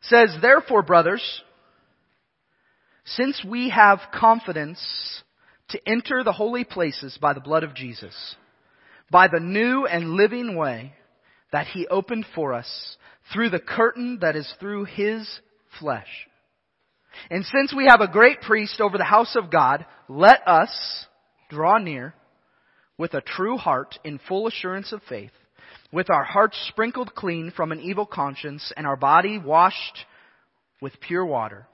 says, 0.00 0.34
Therefore, 0.40 0.82
brothers, 0.82 1.42
since 3.04 3.44
we 3.46 3.68
have 3.68 4.00
confidence 4.12 5.22
to 5.68 5.80
enter 5.86 6.24
the 6.24 6.32
holy 6.32 6.64
places 6.64 7.18
by 7.20 7.34
the 7.34 7.40
blood 7.40 7.62
of 7.62 7.74
Jesus, 7.74 8.36
by 9.10 9.28
the 9.28 9.40
new 9.40 9.84
and 9.84 10.12
living 10.12 10.56
way 10.56 10.94
that 11.52 11.66
he 11.66 11.86
opened 11.88 12.24
for 12.34 12.54
us 12.54 12.96
through 13.32 13.50
the 13.50 13.58
curtain 13.58 14.18
that 14.20 14.36
is 14.36 14.52
through 14.58 14.84
his 14.84 15.28
flesh. 15.80 16.08
And 17.30 17.44
since 17.44 17.74
we 17.74 17.86
have 17.88 18.00
a 18.00 18.10
great 18.10 18.40
priest 18.40 18.80
over 18.80 18.96
the 18.96 19.04
house 19.04 19.36
of 19.36 19.50
God, 19.50 19.84
let 20.08 20.46
us 20.46 21.06
draw 21.50 21.78
near 21.78 22.14
with 22.96 23.14
a 23.14 23.20
true 23.20 23.56
heart 23.56 23.98
in 24.04 24.20
full 24.28 24.46
assurance 24.46 24.92
of 24.92 25.02
faith, 25.08 25.30
with 25.92 26.10
our 26.10 26.24
hearts 26.24 26.58
sprinkled 26.68 27.14
clean 27.14 27.52
from 27.54 27.72
an 27.72 27.80
evil 27.80 28.06
conscience 28.06 28.72
and 28.76 28.86
our 28.86 28.96
body 28.96 29.38
washed 29.38 30.04
with 30.80 31.00
pure 31.00 31.24
water. 31.24 31.66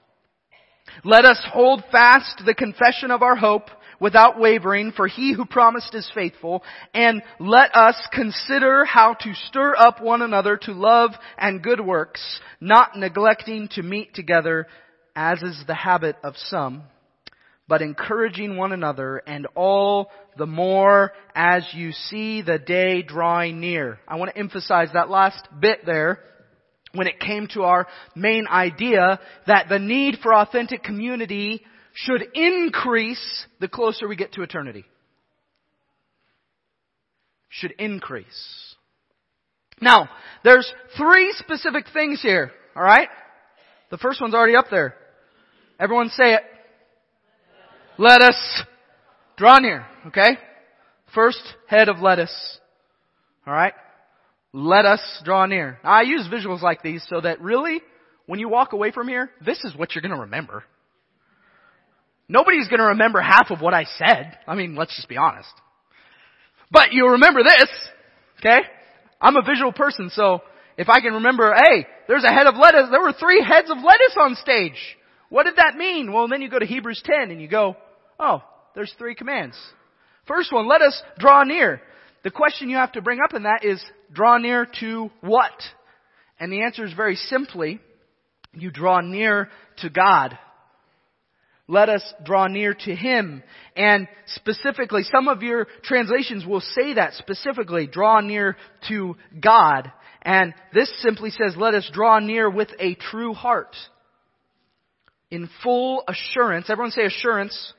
Let 1.03 1.25
us 1.25 1.43
hold 1.51 1.83
fast 1.91 2.43
the 2.45 2.53
confession 2.53 3.11
of 3.11 3.21
our 3.21 3.35
hope 3.35 3.69
without 3.99 4.39
wavering, 4.39 4.91
for 4.91 5.07
he 5.07 5.33
who 5.33 5.45
promised 5.45 5.93
is 5.95 6.09
faithful. 6.13 6.63
And 6.93 7.21
let 7.39 7.75
us 7.75 7.95
consider 8.11 8.85
how 8.85 9.13
to 9.21 9.33
stir 9.47 9.75
up 9.77 10.01
one 10.01 10.21
another 10.21 10.57
to 10.63 10.71
love 10.73 11.11
and 11.37 11.63
good 11.63 11.79
works, 11.79 12.39
not 12.59 12.97
neglecting 12.97 13.69
to 13.69 13.83
meet 13.83 14.13
together, 14.13 14.67
as 15.15 15.41
is 15.41 15.63
the 15.67 15.75
habit 15.75 16.17
of 16.23 16.35
some, 16.35 16.83
but 17.67 17.81
encouraging 17.81 18.57
one 18.57 18.71
another, 18.71 19.21
and 19.25 19.47
all 19.55 20.11
the 20.37 20.45
more 20.45 21.13
as 21.33 21.63
you 21.73 21.91
see 21.91 22.41
the 22.41 22.59
day 22.59 23.01
drawing 23.01 23.59
near. 23.59 23.99
I 24.07 24.17
want 24.17 24.31
to 24.31 24.37
emphasize 24.37 24.89
that 24.93 25.09
last 25.09 25.47
bit 25.59 25.85
there 25.85 26.19
when 26.93 27.07
it 27.07 27.19
came 27.19 27.47
to 27.53 27.63
our 27.63 27.87
main 28.15 28.47
idea 28.47 29.19
that 29.47 29.67
the 29.69 29.79
need 29.79 30.17
for 30.21 30.33
authentic 30.33 30.83
community 30.83 31.63
should 31.95 32.23
increase 32.33 33.45
the 33.61 33.69
closer 33.69 34.07
we 34.07 34.17
get 34.17 34.33
to 34.33 34.43
eternity. 34.43 34.83
Should 37.47 37.71
increase. 37.79 38.75
Now, 39.79 40.09
there's 40.43 40.71
three 40.97 41.33
specific 41.37 41.85
things 41.93 42.21
here, 42.21 42.51
alright? 42.75 43.07
The 43.91 43.97
first 43.97 44.19
one's 44.19 44.33
already 44.33 44.57
up 44.57 44.65
there. 44.69 44.95
Everyone 45.79 46.09
say 46.09 46.33
it. 46.33 46.41
Let 47.97 48.21
us 48.21 48.63
draw 49.37 49.59
near, 49.59 49.85
okay? 50.07 50.37
First 51.13 51.41
head 51.67 51.87
of 51.87 51.99
lettuce. 51.99 52.59
Alright? 53.47 53.73
Let 54.51 54.85
us 54.85 55.01
draw 55.23 55.45
near. 55.45 55.79
I 55.81 56.01
use 56.01 56.27
visuals 56.27 56.61
like 56.61 56.83
these 56.83 57.05
so 57.09 57.21
that 57.21 57.39
really, 57.39 57.81
when 58.25 58.39
you 58.39 58.49
walk 58.49 58.73
away 58.73 58.91
from 58.91 59.07
here, 59.07 59.31
this 59.45 59.63
is 59.63 59.73
what 59.77 59.95
you're 59.95 60.01
gonna 60.01 60.21
remember. 60.21 60.65
Nobody's 62.27 62.67
going 62.67 62.79
to 62.79 62.87
remember 62.87 63.21
half 63.21 63.51
of 63.51 63.61
what 63.61 63.73
I 63.73 63.85
said. 63.97 64.37
I 64.47 64.55
mean, 64.55 64.75
let's 64.75 64.95
just 64.95 65.09
be 65.09 65.17
honest. 65.17 65.51
But 66.71 66.91
you'll 66.91 67.09
remember 67.09 67.43
this, 67.43 67.69
okay? 68.39 68.59
I'm 69.21 69.35
a 69.35 69.43
visual 69.43 69.71
person, 69.71 70.09
so 70.09 70.41
if 70.77 70.89
I 70.89 70.99
can 70.99 71.13
remember, 71.15 71.53
hey, 71.53 71.85
there's 72.07 72.23
a 72.23 72.33
head 72.33 72.47
of 72.47 72.55
lettuce, 72.55 72.89
there 72.91 73.01
were 73.01 73.13
three 73.13 73.43
heads 73.43 73.69
of 73.69 73.77
lettuce 73.77 74.17
on 74.19 74.35
stage. 74.35 74.97
What 75.29 75.43
did 75.43 75.57
that 75.57 75.77
mean? 75.77 76.11
Well, 76.11 76.27
then 76.27 76.41
you 76.41 76.49
go 76.49 76.59
to 76.59 76.65
Hebrews 76.65 77.01
10 77.05 77.31
and 77.31 77.41
you 77.41 77.47
go, 77.47 77.75
oh, 78.19 78.41
there's 78.73 78.93
three 78.97 79.15
commands. 79.15 79.57
First 80.27 80.51
one, 80.51 80.67
let 80.67 80.81
us 80.81 81.01
draw 81.19 81.43
near. 81.43 81.81
The 82.23 82.31
question 82.31 82.69
you 82.69 82.77
have 82.77 82.93
to 82.93 83.01
bring 83.01 83.19
up 83.23 83.35
in 83.35 83.43
that 83.43 83.63
is, 83.63 83.83
draw 84.11 84.37
near 84.37 84.67
to 84.79 85.11
what? 85.21 85.53
And 86.39 86.51
the 86.51 86.63
answer 86.63 86.85
is 86.85 86.93
very 86.93 87.15
simply, 87.15 87.79
you 88.53 88.71
draw 88.71 89.01
near 89.01 89.49
to 89.77 89.89
God. 89.89 90.37
Let 91.67 91.89
us 91.89 92.03
draw 92.23 92.47
near 92.47 92.73
to 92.73 92.95
Him. 92.95 93.41
And 93.75 94.07
specifically, 94.27 95.03
some 95.03 95.27
of 95.27 95.41
your 95.41 95.67
translations 95.83 96.45
will 96.45 96.61
say 96.61 96.93
that 96.93 97.13
specifically, 97.13 97.87
draw 97.87 98.19
near 98.21 98.55
to 98.89 99.15
God. 99.39 99.91
And 100.21 100.53
this 100.73 100.91
simply 101.01 101.31
says, 101.31 101.55
let 101.57 101.73
us 101.73 101.89
draw 101.91 102.19
near 102.19 102.49
with 102.49 102.69
a 102.79 102.95
true 102.95 103.33
heart. 103.33 103.75
In 105.31 105.49
full 105.63 106.03
assurance, 106.07 106.69
everyone 106.69 106.91
say 106.91 107.05
assurance, 107.05 107.73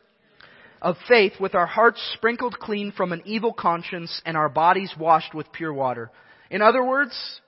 of 0.83 0.97
faith 1.09 1.33
with 1.41 1.55
our 1.55 1.67
hearts 1.67 2.01
sprinkled 2.15 2.59
clean 2.59 2.93
from 2.93 3.13
an 3.13 3.23
evil 3.25 3.53
conscience 3.53 4.21
and 4.27 4.37
our 4.37 4.49
bodies 4.49 4.93
washed 4.99 5.35
with 5.35 5.51
pure 5.53 5.73
water. 5.73 6.11
In 6.51 6.63
other 6.63 6.85
words, 6.85 7.41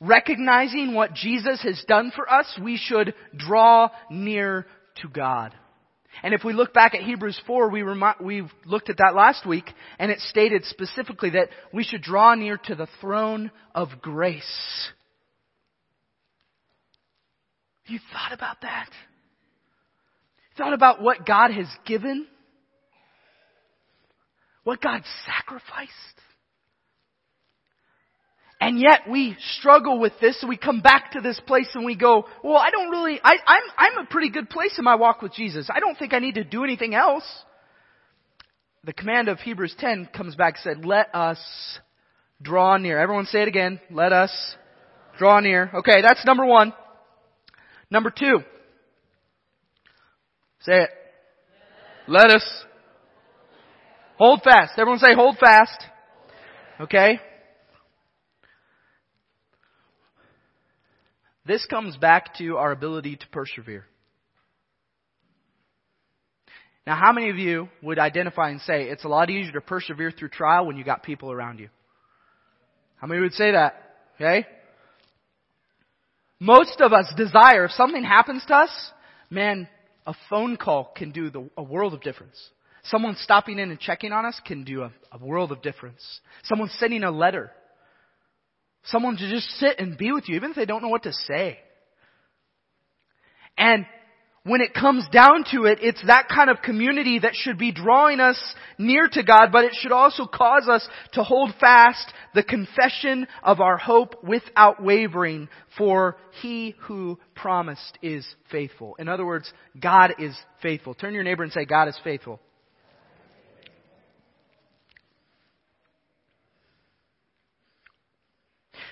recognizing 0.00 0.94
what 0.94 1.12
Jesus 1.12 1.60
has 1.62 1.82
done 1.88 2.12
for 2.14 2.30
us, 2.32 2.58
we 2.62 2.76
should 2.76 3.14
draw 3.36 3.90
near 4.10 4.66
to 5.02 5.08
God. 5.08 5.54
And 6.22 6.34
if 6.34 6.44
we 6.44 6.52
look 6.52 6.74
back 6.74 6.94
at 6.94 7.02
Hebrews 7.02 7.40
4, 7.46 7.70
we, 7.70 7.82
remi- 7.82 8.12
we 8.20 8.44
looked 8.64 8.90
at 8.90 8.98
that 8.98 9.14
last 9.14 9.46
week, 9.46 9.66
and 9.98 10.10
it 10.10 10.20
stated 10.20 10.64
specifically 10.64 11.30
that 11.30 11.48
we 11.72 11.84
should 11.84 12.02
draw 12.02 12.34
near 12.34 12.58
to 12.64 12.74
the 12.74 12.88
throne 13.00 13.50
of 13.74 13.88
grace. 14.00 14.90
You 17.86 17.98
thought 18.12 18.32
about 18.32 18.60
that? 18.62 18.90
Thought 20.56 20.74
about 20.74 21.00
what 21.00 21.24
God 21.24 21.52
has 21.52 21.68
given? 21.86 22.26
what 24.68 24.82
God 24.82 25.02
sacrificed. 25.24 25.92
And 28.60 28.80
yet 28.80 29.02
we 29.08 29.36
struggle 29.58 30.00
with 30.00 30.14
this, 30.20 30.40
so 30.40 30.48
we 30.48 30.56
come 30.56 30.80
back 30.80 31.12
to 31.12 31.20
this 31.20 31.40
place 31.46 31.68
and 31.74 31.84
we 31.84 31.94
go, 31.94 32.26
well, 32.42 32.56
I 32.56 32.70
don't 32.70 32.90
really, 32.90 33.20
I, 33.22 33.36
I'm, 33.46 33.62
I'm 33.76 34.04
a 34.04 34.06
pretty 34.06 34.30
good 34.30 34.50
place 34.50 34.74
in 34.78 34.84
my 34.84 34.96
walk 34.96 35.22
with 35.22 35.32
Jesus. 35.32 35.68
I 35.72 35.78
don't 35.78 35.96
think 35.96 36.12
I 36.12 36.18
need 36.18 36.34
to 36.34 36.44
do 36.44 36.64
anything 36.64 36.94
else. 36.94 37.24
The 38.82 38.92
command 38.92 39.28
of 39.28 39.38
Hebrews 39.38 39.76
10 39.78 40.08
comes 40.12 40.34
back 40.34 40.56
said, 40.56 40.84
let 40.84 41.14
us 41.14 41.38
draw 42.42 42.76
near. 42.78 42.98
Everyone 42.98 43.26
say 43.26 43.42
it 43.42 43.48
again. 43.48 43.80
Let 43.90 44.12
us 44.12 44.32
draw 45.18 45.38
near. 45.38 45.70
Okay, 45.74 46.02
that's 46.02 46.24
number 46.24 46.44
one. 46.44 46.72
Number 47.90 48.10
two. 48.10 48.40
Say 50.62 50.82
it. 50.82 50.90
Let 52.08 52.30
us 52.30 52.44
hold 54.16 54.42
fast. 54.42 54.72
Everyone 54.78 54.98
say 54.98 55.14
hold 55.14 55.38
fast. 55.38 55.84
Okay? 56.80 57.20
This 61.48 61.64
comes 61.64 61.96
back 61.96 62.34
to 62.36 62.58
our 62.58 62.72
ability 62.72 63.16
to 63.16 63.26
persevere. 63.28 63.86
Now, 66.86 66.94
how 66.94 67.12
many 67.12 67.30
of 67.30 67.36
you 67.36 67.70
would 67.82 67.98
identify 67.98 68.50
and 68.50 68.60
say 68.60 68.84
it's 68.84 69.04
a 69.04 69.08
lot 69.08 69.30
easier 69.30 69.52
to 69.52 69.62
persevere 69.62 70.10
through 70.10 70.28
trial 70.28 70.66
when 70.66 70.76
you 70.76 70.84
got 70.84 71.02
people 71.02 71.32
around 71.32 71.58
you? 71.58 71.70
How 72.96 73.06
many 73.06 73.22
would 73.22 73.32
say 73.32 73.52
that? 73.52 73.82
Okay? 74.16 74.46
Most 76.38 76.82
of 76.82 76.92
us 76.92 77.10
desire, 77.16 77.64
if 77.64 77.70
something 77.72 78.04
happens 78.04 78.44
to 78.46 78.54
us, 78.54 78.90
man, 79.30 79.68
a 80.06 80.12
phone 80.28 80.58
call 80.58 80.92
can 80.94 81.12
do 81.12 81.30
the, 81.30 81.48
a 81.56 81.62
world 81.62 81.94
of 81.94 82.02
difference. 82.02 82.38
Someone 82.84 83.16
stopping 83.16 83.58
in 83.58 83.70
and 83.70 83.80
checking 83.80 84.12
on 84.12 84.26
us 84.26 84.38
can 84.44 84.64
do 84.64 84.82
a, 84.82 84.92
a 85.12 85.18
world 85.18 85.50
of 85.50 85.62
difference. 85.62 86.20
Someone 86.44 86.68
sending 86.78 87.04
a 87.04 87.10
letter 87.10 87.52
Someone 88.84 89.16
to 89.16 89.30
just 89.30 89.48
sit 89.58 89.78
and 89.78 89.98
be 89.98 90.12
with 90.12 90.28
you, 90.28 90.36
even 90.36 90.50
if 90.50 90.56
they 90.56 90.64
don't 90.64 90.82
know 90.82 90.88
what 90.88 91.02
to 91.02 91.12
say. 91.12 91.58
And 93.56 93.86
when 94.44 94.60
it 94.62 94.72
comes 94.72 95.06
down 95.12 95.44
to 95.52 95.64
it, 95.64 95.78
it's 95.82 96.02
that 96.06 96.28
kind 96.28 96.48
of 96.48 96.62
community 96.62 97.18
that 97.18 97.34
should 97.34 97.58
be 97.58 97.70
drawing 97.70 98.18
us 98.18 98.40
near 98.78 99.06
to 99.06 99.22
God, 99.22 99.48
but 99.52 99.64
it 99.64 99.74
should 99.74 99.92
also 99.92 100.26
cause 100.26 100.68
us 100.68 100.88
to 101.12 101.22
hold 101.22 101.52
fast 101.60 102.12
the 102.34 102.42
confession 102.42 103.26
of 103.42 103.60
our 103.60 103.76
hope 103.76 104.24
without 104.24 104.82
wavering, 104.82 105.48
for 105.76 106.16
he 106.40 106.74
who 106.82 107.18
promised 107.34 107.98
is 108.00 108.26
faithful. 108.50 108.96
In 108.98 109.08
other 109.08 109.26
words, 109.26 109.52
God 109.78 110.14
is 110.18 110.34
faithful. 110.62 110.94
Turn 110.94 111.14
your 111.14 111.24
neighbor 111.24 111.42
and 111.42 111.52
say, 111.52 111.66
God 111.66 111.88
is 111.88 111.98
faithful. 112.02 112.40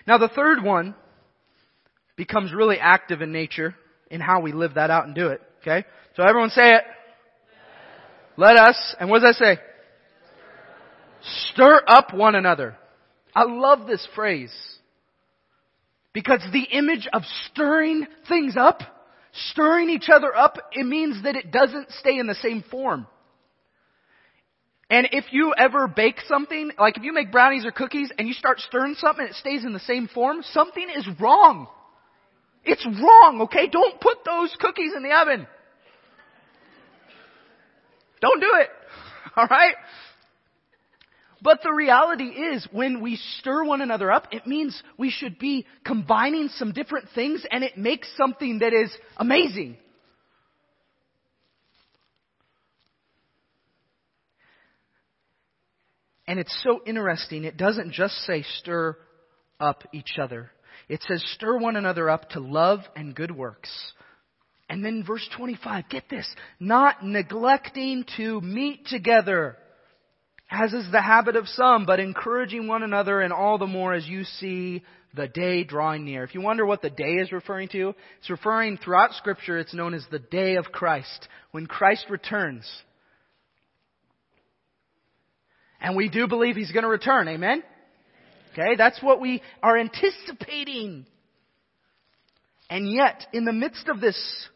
Now 0.07 0.19
the 0.19 0.29
third 0.29 0.63
one 0.63 0.95
becomes 2.17 2.53
really 2.53 2.79
active 2.79 3.23
in 3.23 3.33
nature 3.33 3.75
in 4.11 4.21
how 4.21 4.41
we 4.41 4.53
live 4.53 4.75
that 4.75 4.91
out 4.91 5.07
and 5.07 5.15
do 5.15 5.29
it. 5.29 5.41
Okay? 5.61 5.87
So 6.17 6.23
everyone 6.23 6.51
say 6.51 6.75
it. 6.75 6.83
Let 8.37 8.57
us, 8.57 8.95
and 9.01 9.11
what 9.11 9.23
does 9.23 9.37
that 9.39 9.57
say? 9.57 9.63
Stir 11.51 11.83
up 11.87 12.15
one 12.15 12.35
another. 12.35 12.77
I 13.35 13.45
love 13.45 13.87
this 13.87 14.07
phrase. 14.15 14.53
Because 16.13 16.43
the 16.53 16.63
image 16.63 17.09
of 17.13 17.23
stirring 17.51 18.07
things 18.29 18.55
up, 18.57 18.81
stirring 19.51 19.91
each 19.91 20.09
other 20.13 20.35
up, 20.35 20.57
it 20.73 20.87
means 20.87 21.23
that 21.25 21.37
it 21.37 21.51
doesn't 21.51 21.91
stay 21.93 22.19
in 22.19 22.27
the 22.27 22.35
same 22.37 22.65
form. 22.71 23.07
And 24.89 25.09
if 25.11 25.33
you 25.33 25.53
ever 25.57 25.89
bake 25.89 26.21
something, 26.29 26.71
like 26.79 26.97
if 26.97 27.03
you 27.03 27.13
make 27.13 27.33
brownies 27.33 27.67
or 27.67 27.73
cookies 27.73 28.11
and 28.19 28.29
you 28.29 28.35
start 28.35 28.61
stirring 28.61 28.95
something 28.95 29.25
and 29.25 29.35
it 29.35 29.37
stays 29.37 29.65
in 29.65 29.73
the 29.73 29.81
same 29.81 30.07
form, 30.09 30.43
something 30.53 30.87
is 30.95 31.07
wrong. 31.21 31.67
It's 32.65 32.85
wrong, 32.85 33.41
okay? 33.43 33.69
Don't 33.69 34.01
put 34.01 34.19
those 34.25 34.55
cookies 34.61 34.93
in 34.97 35.03
the 35.03 35.13
oven. 35.13 35.47
Don't 38.21 38.41
do 38.41 38.51
it. 38.61 38.69
Alright? 39.37 39.75
But 41.43 41.63
the 41.63 41.73
reality 41.73 42.25
is, 42.25 42.67
when 42.73 43.01
we 43.03 43.17
stir 43.39 43.65
one 43.65 43.81
another 43.81 44.11
up, 44.11 44.29
it 44.33 44.47
means 44.47 44.83
we 44.97 45.11
should 45.11 45.39
be 45.39 45.67
combining 45.85 46.49
some 46.49 46.73
different 46.73 47.09
things 47.15 47.45
and 47.51 47.63
it 47.63 47.77
makes 47.77 48.09
something 48.17 48.61
that 48.61 48.73
is 48.73 48.91
amazing. 49.17 49.77
And 56.27 56.39
it's 56.39 56.57
so 56.63 56.81
interesting. 56.87 57.45
It 57.45 57.57
doesn't 57.57 57.93
just 57.93 58.15
say 58.27 58.43
stir 58.59 58.97
up 59.61 59.85
each 59.93 60.19
other. 60.21 60.51
It 60.89 61.05
says 61.09 61.25
stir 61.35 61.59
one 61.59 61.77
another 61.77 62.11
up 62.11 62.31
to 62.31 62.41
love 62.41 62.81
and 62.95 63.15
good 63.15 63.31
works. 63.31 63.71
And 64.69 64.85
then 64.85 65.05
verse 65.07 65.27
25, 65.37 65.89
get 65.89 66.09
this, 66.11 66.29
not 66.59 67.05
neglecting 67.05 68.05
to 68.17 68.41
meet 68.41 68.87
together, 68.87 69.57
as 70.51 70.73
is 70.73 70.91
the 70.91 71.01
habit 71.01 71.37
of 71.37 71.47
some, 71.47 71.87
but 71.87 72.01
encouraging 72.01 72.67
one 72.67 72.83
another 72.83 73.21
and 73.21 73.33
all 73.33 73.59
the 73.59 73.67
more 73.67 73.95
as 73.95 74.07
you 74.09 74.25
see 74.25 74.83
the 75.15 75.29
day 75.29 75.63
drawing 75.63 76.05
near. 76.05 76.25
If 76.25 76.35
you 76.35 76.41
wonder 76.41 76.67
what 76.67 76.83
the 76.83 76.91
day 76.91 77.15
is 77.15 77.31
referring 77.31 77.69
to, 77.69 77.95
it's 78.19 78.31
referring 78.31 78.77
throughout 78.77 79.15
scripture, 79.15 79.59
it's 79.59 79.75
known 79.75 79.95
as 79.95 80.05
the 80.11 80.19
day 80.19 80.57
of 80.57 80.67
Christ, 80.67 81.29
when 81.53 81.67
Christ 81.67 82.07
returns. 82.11 82.69
And 85.87 85.95
we 85.95 86.09
do 86.09 86.27
believe 86.27 86.57
He's 86.57 86.73
going 86.73 86.83
to 86.83 86.89
return. 86.89 87.29
Amen? 87.29 87.63
Okay, 88.53 88.75
that's 88.77 89.01
what 89.01 89.21
we 89.21 89.41
are 89.63 89.79
anticipating. 89.79 91.07
And 92.69 92.91
yet, 92.91 93.25
in 93.33 93.45
the 93.45 93.53
midst 93.53 93.87
of 93.87 94.01
this, 94.01 94.49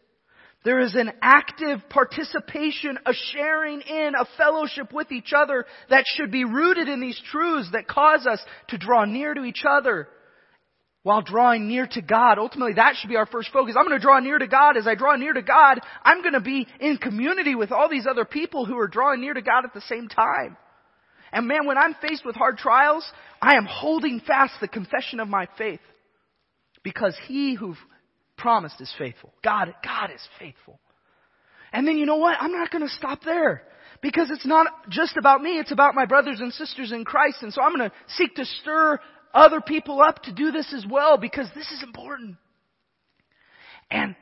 there 0.64 0.80
is 0.80 0.96
an 0.96 1.12
active 1.22 1.88
participation, 1.88 2.98
a 3.06 3.12
sharing 3.32 3.80
in, 3.80 4.14
a 4.18 4.26
fellowship 4.36 4.92
with 4.92 5.12
each 5.12 5.32
other 5.32 5.66
that 5.88 6.04
should 6.16 6.32
be 6.32 6.44
rooted 6.44 6.88
in 6.88 7.00
these 7.00 7.20
truths 7.30 7.68
that 7.74 7.86
cause 7.86 8.26
us 8.26 8.40
to 8.70 8.76
draw 8.76 9.04
near 9.04 9.32
to 9.32 9.44
each 9.44 9.62
other 9.64 10.08
while 11.04 11.22
drawing 11.22 11.68
near 11.68 11.86
to 11.86 12.02
God. 12.02 12.40
Ultimately, 12.40 12.74
that 12.74 12.96
should 12.96 13.08
be 13.08 13.16
our 13.16 13.26
first 13.26 13.50
focus. 13.52 13.76
I'm 13.78 13.86
going 13.86 13.96
to 13.96 14.02
draw 14.02 14.18
near 14.18 14.38
to 14.38 14.48
God. 14.48 14.76
As 14.76 14.88
I 14.88 14.96
draw 14.96 15.14
near 15.14 15.32
to 15.32 15.42
God, 15.42 15.78
I'm 16.02 16.22
going 16.22 16.34
to 16.34 16.40
be 16.40 16.66
in 16.80 16.96
community 16.96 17.54
with 17.54 17.70
all 17.70 17.88
these 17.88 18.08
other 18.10 18.24
people 18.24 18.66
who 18.66 18.76
are 18.80 18.88
drawing 18.88 19.20
near 19.20 19.34
to 19.34 19.42
God 19.42 19.64
at 19.64 19.74
the 19.74 19.80
same 19.82 20.08
time. 20.08 20.56
And 21.32 21.46
man, 21.46 21.66
when 21.66 21.78
I'm 21.78 21.94
faced 21.94 22.24
with 22.24 22.34
hard 22.34 22.58
trials, 22.58 23.04
I 23.40 23.56
am 23.56 23.66
holding 23.66 24.20
fast 24.20 24.54
the 24.60 24.68
confession 24.68 25.20
of 25.20 25.28
my 25.28 25.46
faith. 25.56 25.80
Because 26.82 27.16
he 27.26 27.54
who 27.54 27.74
promised 28.36 28.80
is 28.80 28.92
faithful. 28.98 29.32
God, 29.44 29.74
God 29.84 30.10
is 30.14 30.26
faithful. 30.38 30.80
And 31.72 31.86
then 31.86 31.98
you 31.98 32.06
know 32.06 32.16
what? 32.16 32.36
I'm 32.40 32.52
not 32.52 32.70
going 32.70 32.82
to 32.82 32.94
stop 32.94 33.22
there. 33.24 33.62
Because 34.02 34.30
it's 34.30 34.46
not 34.46 34.66
just 34.88 35.16
about 35.16 35.42
me, 35.42 35.58
it's 35.58 35.72
about 35.72 35.94
my 35.94 36.06
brothers 36.06 36.40
and 36.40 36.52
sisters 36.52 36.90
in 36.90 37.04
Christ. 37.04 37.38
And 37.42 37.52
so 37.52 37.60
I'm 37.60 37.76
going 37.76 37.90
to 37.90 37.96
seek 38.16 38.34
to 38.36 38.44
stir 38.44 38.98
other 39.34 39.60
people 39.60 40.00
up 40.00 40.22
to 40.22 40.32
do 40.32 40.50
this 40.50 40.72
as 40.74 40.84
well 40.88 41.18
because 41.18 41.48
this 41.54 41.70
is 41.70 41.82
important. 41.82 42.36
And 43.90 44.16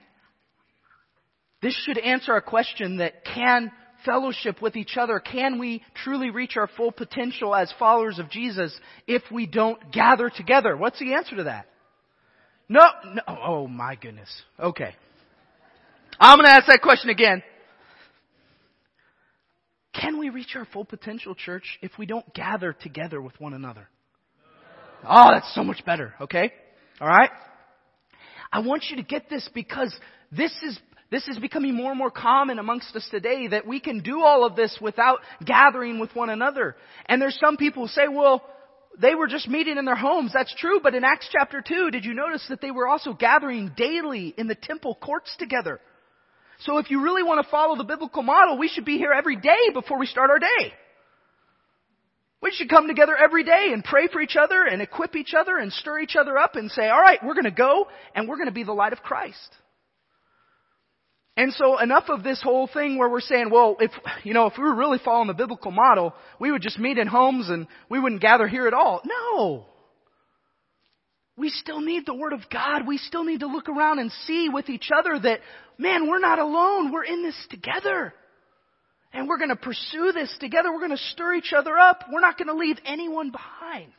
this 1.62 1.76
should 1.84 1.98
answer 1.98 2.34
a 2.34 2.42
question 2.42 2.98
that 2.98 3.24
can 3.24 3.70
fellowship 4.04 4.60
with 4.62 4.76
each 4.76 4.96
other? 4.96 5.20
Can 5.20 5.58
we 5.58 5.82
truly 6.04 6.30
reach 6.30 6.56
our 6.56 6.68
full 6.76 6.92
potential 6.92 7.54
as 7.54 7.72
followers 7.78 8.18
of 8.18 8.30
Jesus 8.30 8.78
if 9.06 9.22
we 9.30 9.46
don't 9.46 9.92
gather 9.92 10.30
together? 10.30 10.76
What's 10.76 10.98
the 10.98 11.14
answer 11.14 11.36
to 11.36 11.44
that? 11.44 11.66
No, 12.68 12.82
no, 13.14 13.22
oh 13.26 13.66
my 13.66 13.94
goodness. 13.94 14.30
Okay. 14.58 14.94
I'm 16.20 16.38
gonna 16.38 16.50
ask 16.50 16.66
that 16.66 16.82
question 16.82 17.10
again. 17.10 17.42
Can 19.94 20.18
we 20.18 20.30
reach 20.30 20.54
our 20.54 20.66
full 20.66 20.84
potential, 20.84 21.34
church, 21.34 21.78
if 21.82 21.92
we 21.98 22.06
don't 22.06 22.32
gather 22.34 22.72
together 22.72 23.20
with 23.20 23.38
one 23.40 23.54
another? 23.54 23.88
Oh, 25.04 25.30
that's 25.32 25.52
so 25.54 25.64
much 25.64 25.84
better, 25.84 26.14
okay? 26.20 26.52
Alright? 27.00 27.30
I 28.52 28.60
want 28.60 28.84
you 28.90 28.96
to 28.96 29.02
get 29.02 29.28
this 29.28 29.48
because 29.54 29.94
this 30.30 30.52
is 30.62 30.78
this 31.10 31.26
is 31.26 31.38
becoming 31.38 31.74
more 31.74 31.90
and 31.90 31.98
more 31.98 32.10
common 32.10 32.58
amongst 32.58 32.94
us 32.94 33.08
today 33.10 33.48
that 33.48 33.66
we 33.66 33.80
can 33.80 34.00
do 34.00 34.22
all 34.22 34.44
of 34.44 34.56
this 34.56 34.78
without 34.80 35.20
gathering 35.44 35.98
with 35.98 36.14
one 36.14 36.28
another. 36.28 36.76
And 37.06 37.20
there's 37.20 37.38
some 37.40 37.56
people 37.56 37.84
who 37.84 37.88
say, 37.88 38.08
well, 38.08 38.44
they 39.00 39.14
were 39.14 39.26
just 39.26 39.48
meeting 39.48 39.78
in 39.78 39.84
their 39.84 39.96
homes. 39.96 40.32
That's 40.34 40.54
true, 40.56 40.80
but 40.82 40.94
in 40.94 41.04
Acts 41.04 41.28
chapter 41.30 41.62
2, 41.66 41.90
did 41.92 42.04
you 42.04 42.14
notice 42.14 42.44
that 42.48 42.60
they 42.60 42.70
were 42.70 42.86
also 42.86 43.14
gathering 43.14 43.72
daily 43.76 44.34
in 44.36 44.48
the 44.48 44.54
temple 44.54 44.98
courts 45.00 45.34
together? 45.38 45.80
So 46.60 46.78
if 46.78 46.90
you 46.90 47.02
really 47.02 47.22
want 47.22 47.44
to 47.44 47.50
follow 47.50 47.76
the 47.76 47.84
biblical 47.84 48.22
model, 48.22 48.58
we 48.58 48.68
should 48.68 48.84
be 48.84 48.98
here 48.98 49.12
every 49.12 49.36
day 49.36 49.70
before 49.72 49.98
we 49.98 50.06
start 50.06 50.30
our 50.30 50.40
day. 50.40 50.72
We 52.42 52.50
should 52.52 52.68
come 52.68 52.86
together 52.86 53.16
every 53.16 53.44
day 53.44 53.70
and 53.72 53.82
pray 53.82 54.08
for 54.08 54.20
each 54.20 54.36
other 54.36 54.64
and 54.64 54.82
equip 54.82 55.16
each 55.16 55.34
other 55.38 55.56
and 55.56 55.72
stir 55.72 56.00
each 56.00 56.16
other 56.16 56.36
up 56.36 56.56
and 56.56 56.70
say, 56.70 56.88
all 56.88 57.00
right, 57.00 57.18
we're 57.24 57.34
going 57.34 57.44
to 57.44 57.50
go 57.50 57.88
and 58.14 58.28
we're 58.28 58.36
going 58.36 58.48
to 58.48 58.52
be 58.52 58.64
the 58.64 58.72
light 58.72 58.92
of 58.92 59.00
Christ. 59.02 59.54
And 61.38 61.52
so 61.52 61.78
enough 61.78 62.08
of 62.08 62.24
this 62.24 62.42
whole 62.42 62.66
thing 62.66 62.98
where 62.98 63.08
we're 63.08 63.20
saying, 63.20 63.50
well, 63.50 63.76
if, 63.78 63.92
you 64.24 64.34
know, 64.34 64.46
if 64.46 64.54
we 64.58 64.64
were 64.64 64.74
really 64.74 64.98
following 64.98 65.28
the 65.28 65.34
biblical 65.34 65.70
model, 65.70 66.12
we 66.40 66.50
would 66.50 66.62
just 66.62 66.80
meet 66.80 66.98
in 66.98 67.06
homes 67.06 67.48
and 67.48 67.68
we 67.88 68.00
wouldn't 68.00 68.20
gather 68.20 68.48
here 68.48 68.66
at 68.66 68.74
all. 68.74 69.00
No. 69.04 69.64
We 71.36 71.50
still 71.50 71.80
need 71.80 72.06
the 72.06 72.14
Word 72.14 72.32
of 72.32 72.40
God. 72.52 72.88
We 72.88 72.98
still 72.98 73.22
need 73.22 73.40
to 73.40 73.46
look 73.46 73.68
around 73.68 74.00
and 74.00 74.10
see 74.26 74.48
with 74.52 74.68
each 74.68 74.88
other 74.92 75.16
that, 75.16 75.38
man, 75.78 76.08
we're 76.08 76.18
not 76.18 76.40
alone. 76.40 76.90
We're 76.90 77.04
in 77.04 77.22
this 77.22 77.38
together. 77.50 78.12
And 79.12 79.28
we're 79.28 79.38
going 79.38 79.50
to 79.50 79.56
pursue 79.56 80.10
this 80.10 80.36
together. 80.40 80.72
We're 80.72 80.80
going 80.80 80.90
to 80.90 81.04
stir 81.12 81.36
each 81.36 81.52
other 81.56 81.78
up. 81.78 82.02
We're 82.12 82.18
not 82.18 82.36
going 82.36 82.48
to 82.48 82.56
leave 82.56 82.78
anyone 82.84 83.30
behind. 83.30 83.92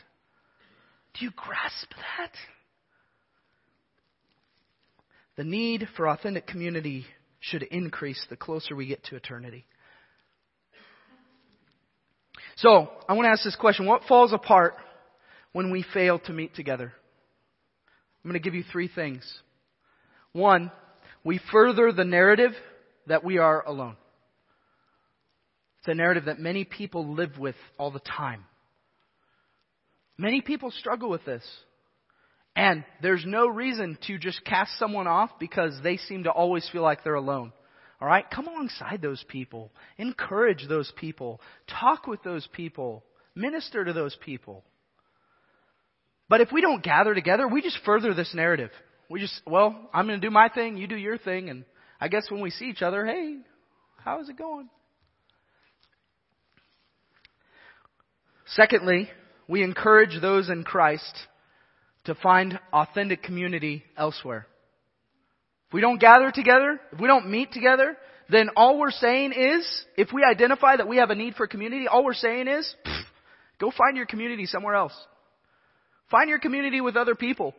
Do 1.17 1.23
you 1.23 1.32
grasp 1.38 1.89
that? 2.17 2.34
The 5.38 5.45
need 5.45 5.88
for 5.95 6.10
authentic 6.10 6.45
community 6.45 7.06
should 7.39 7.63
increase 7.63 8.23
the 8.30 8.36
closer 8.36 8.75
we 8.75 8.88
get 8.88 9.04
to 9.06 9.15
eternity. 9.15 9.65
So, 12.58 12.89
I 13.08 13.13
want 13.13 13.25
to 13.25 13.30
ask 13.30 13.43
this 13.43 13.56
question. 13.56 13.86
What 13.86 14.04
falls 14.04 14.34
apart 14.34 14.75
when 15.54 15.71
we 15.71 15.86
fail 15.93 16.19
to 16.19 16.34
meet 16.34 16.56
together? 16.56 16.93
I'm 18.23 18.30
going 18.30 18.41
to 18.41 18.43
give 18.43 18.56
you 18.56 18.63
three 18.69 18.89
things. 18.93 19.25
One, 20.34 20.71
we 21.23 21.39
further 21.52 21.91
the 21.91 22.04
narrative 22.04 22.52
that 23.08 23.23
we 23.23 23.38
are 23.38 23.65
alone. 23.65 23.95
It's 25.80 25.88
a 25.88 25.95
narrative 25.95 26.25
that 26.25 26.39
many 26.39 26.65
people 26.65 27.13
live 27.13 27.38
with 27.38 27.56
all 27.78 27.91
the 27.91 27.99
time. 27.99 28.43
Many 30.17 30.41
people 30.41 30.71
struggle 30.71 31.10
with 31.10 31.23
this. 31.23 31.43
And 32.60 32.84
there's 33.02 33.24
no 33.26 33.48
reason 33.48 33.98
to 34.08 34.17
just 34.17 34.43
cast 34.43 34.78
someone 34.78 35.08
off 35.08 35.30
because 35.39 35.80
they 35.82 35.95
seem 35.95 36.26
to 36.26 36.30
always 36.30 36.67
feel 36.69 36.82
like 36.82 37.06
they're 37.06 37.13
alone. 37.13 37.54
All 38.02 38.08
right? 38.10 38.30
Come 38.30 38.48
alongside 38.48 39.02
those 39.02 39.24
people. 39.30 39.72
Encourage 39.98 40.67
those 40.67 40.91
people. 40.98 41.39
Talk 41.80 42.06
with 42.06 42.22
those 42.22 42.45
people. 42.52 43.06
Minister 43.34 43.86
to 43.86 43.93
those 43.93 44.17
people. 44.26 44.65
But 46.28 46.41
if 46.41 46.52
we 46.52 46.60
don't 46.60 46.84
gather 46.84 47.15
together, 47.15 47.48
we 47.48 47.62
just 47.62 47.80
further 47.86 48.13
this 48.13 48.34
narrative. 48.36 48.72
We 49.10 49.22
just, 49.22 49.41
well, 49.48 49.89
I'm 49.93 50.06
going 50.08 50.19
to 50.19 50.28
do 50.28 50.30
my 50.30 50.50
thing, 50.50 50.76
you 50.76 50.86
do 50.86 50.98
your 50.98 51.17
thing, 51.17 51.50
and 51.50 51.63
I 52.02 52.10
guess 52.10 52.30
when 52.30 52.41
we 52.41 52.50
see 52.50 52.65
each 52.65 52.82
other, 52.82 53.06
hey, 53.06 53.38
how's 54.04 54.28
it 54.28 54.38
going? 54.38 54.67
Secondly, 58.48 59.10
we 59.48 59.63
encourage 59.63 60.19
those 60.19 60.50
in 60.50 60.65
Christ 60.65 61.17
to 62.10 62.15
find 62.15 62.60
authentic 62.74 63.24
community 63.24 63.84
elsewhere. 63.95 64.48
If 65.67 65.74
we 65.74 65.82
don't 65.82 66.00
gather 66.00 66.32
together, 66.32 66.80
if 66.91 67.00
we 67.00 67.08
don't 67.08 67.30
meet 67.30 67.52
together, 67.52 67.95
then 68.30 68.50
all 68.56 68.80
we're 68.80 68.91
saying 68.91 69.34
is, 69.34 69.86
if 69.95 70.10
we 70.12 70.24
identify 70.24 70.78
that 70.78 70.88
we 70.88 70.98
have 70.98 71.12
a 71.12 71.15
need 71.15 71.36
for 71.36 71.45
community, 71.45 71.88
all 71.88 72.04
we're 72.04 72.13
saying 72.13 72.48
is, 72.48 72.76
go 73.60 73.72
find 73.72 73.95
your 73.95 74.08
community 74.08 74.48
somewhere 74.48 74.74
else. 74.74 74.93
Find 76.10 76.30
your 76.30 76.39
community 76.39 76.82
with 76.82 76.95
other 76.95 77.13
people. 77.13 77.54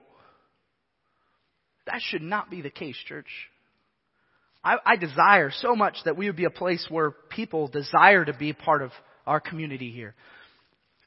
That 1.87 2.01
should 2.01 2.23
not 2.23 2.51
be 2.51 2.61
the 2.61 2.71
case, 2.71 2.97
church. 3.07 3.29
I, 4.65 4.79
I 4.85 4.97
desire 4.97 5.53
so 5.53 5.77
much 5.77 5.97
that 6.05 6.17
we 6.17 6.27
would 6.27 6.37
be 6.37 6.45
a 6.45 6.51
place 6.51 6.85
where 6.91 7.13
people 7.13 7.69
desire 7.69 8.25
to 8.25 8.33
be 8.33 8.53
part 8.53 8.83
of 8.83 8.91
our 9.27 9.39
community 9.39 9.93
here. 9.93 10.15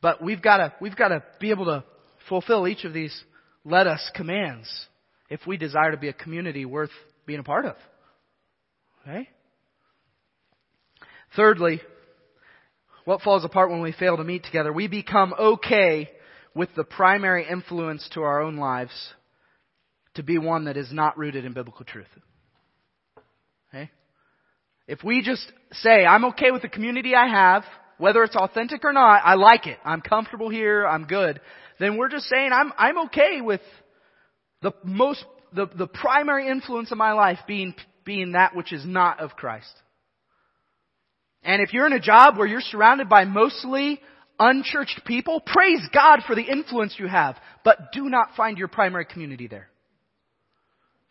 But 0.02 0.24
we've 0.24 0.42
got 0.42 0.58
to, 0.58 0.74
we've 0.80 0.96
got 0.96 1.10
to 1.10 1.24
be 1.42 1.52
able 1.52 1.66
to 1.66 1.84
fulfill 2.30 2.68
each 2.68 2.86
of 2.86 2.94
these 2.94 3.14
let 3.66 3.88
us 3.88 4.12
commands 4.16 4.68
if 5.30 5.42
we 5.48 5.58
desire 5.58 5.92
to 5.92 5.98
be 5.98 6.10
a 6.10 6.14
community 6.14 6.66
worth 6.66 6.92
being 7.26 7.40
a 7.40 7.44
part 7.44 7.66
of. 7.66 7.76
Okay? 9.02 9.30
Thirdly, 11.36 11.82
what 13.06 13.22
falls 13.22 13.44
apart 13.44 13.70
when 13.70 13.82
we 13.82 13.92
fail 13.92 14.18
to 14.18 14.24
meet 14.24 14.44
together? 14.44 14.72
We 14.72 14.88
become 14.88 15.34
okay 15.38 16.10
with 16.56 16.70
the 16.76 16.84
primary 16.84 17.48
influence 17.50 18.08
to 18.14 18.22
our 18.22 18.42
own 18.42 18.58
lives 18.58 18.94
to 20.16 20.24
be 20.24 20.38
one 20.38 20.66
that 20.66 20.78
is 20.78 20.92
not 20.92 21.18
rooted 21.18 21.44
in 21.44 21.54
biblical 21.54 21.86
truth. 21.86 22.08
Okay? 23.70 23.90
If 24.88 25.04
we 25.04 25.24
just 25.24 25.52
say, 25.72 26.06
I'm 26.06 26.26
okay 26.26 26.52
with 26.52 26.62
the 26.62 26.70
community 26.70 27.16
I 27.16 27.28
have, 27.28 27.64
whether 27.98 28.24
it's 28.24 28.36
authentic 28.36 28.84
or 28.86 28.94
not, 28.94 29.22
I 29.26 29.36
like 29.36 29.66
it. 29.66 29.80
I'm 29.84 30.02
comfortable 30.02 30.50
here, 30.50 30.86
I'm 30.86 31.06
good. 31.06 31.42
Then 31.84 31.98
we're 31.98 32.08
just 32.08 32.28
saying, 32.28 32.52
I'm, 32.54 32.72
I'm 32.78 32.98
okay 33.08 33.42
with 33.42 33.60
the 34.62 34.72
most, 34.86 35.26
the, 35.52 35.66
the 35.66 35.86
primary 35.86 36.48
influence 36.48 36.94
of 36.94 36.98
my 36.98 37.12
life 37.12 37.40
being, 37.46 37.76
being 38.06 38.32
that 38.32 38.56
which 38.56 38.72
is 38.72 38.86
not 38.86 39.20
of 39.20 39.32
Christ. 39.36 39.74
And 41.44 41.62
if 41.62 41.74
you're 41.74 41.86
in 41.86 41.92
a 41.92 42.00
job 42.00 42.38
where 42.38 42.48
you're 42.48 42.62
surrounded 42.62 43.10
by 43.10 43.26
mostly 43.26 44.00
unchurched 44.40 45.02
people, 45.06 45.42
praise 45.46 45.82
God 45.94 46.22
for 46.26 46.36
the 46.36 46.44
influence 46.44 46.96
you 46.98 47.08
have, 47.08 47.36
but 47.66 47.92
do 47.92 48.06
not 48.06 48.30
find 48.38 48.58
your 48.58 48.70
primary 48.70 49.04
community 49.04 49.48
there. 49.48 49.68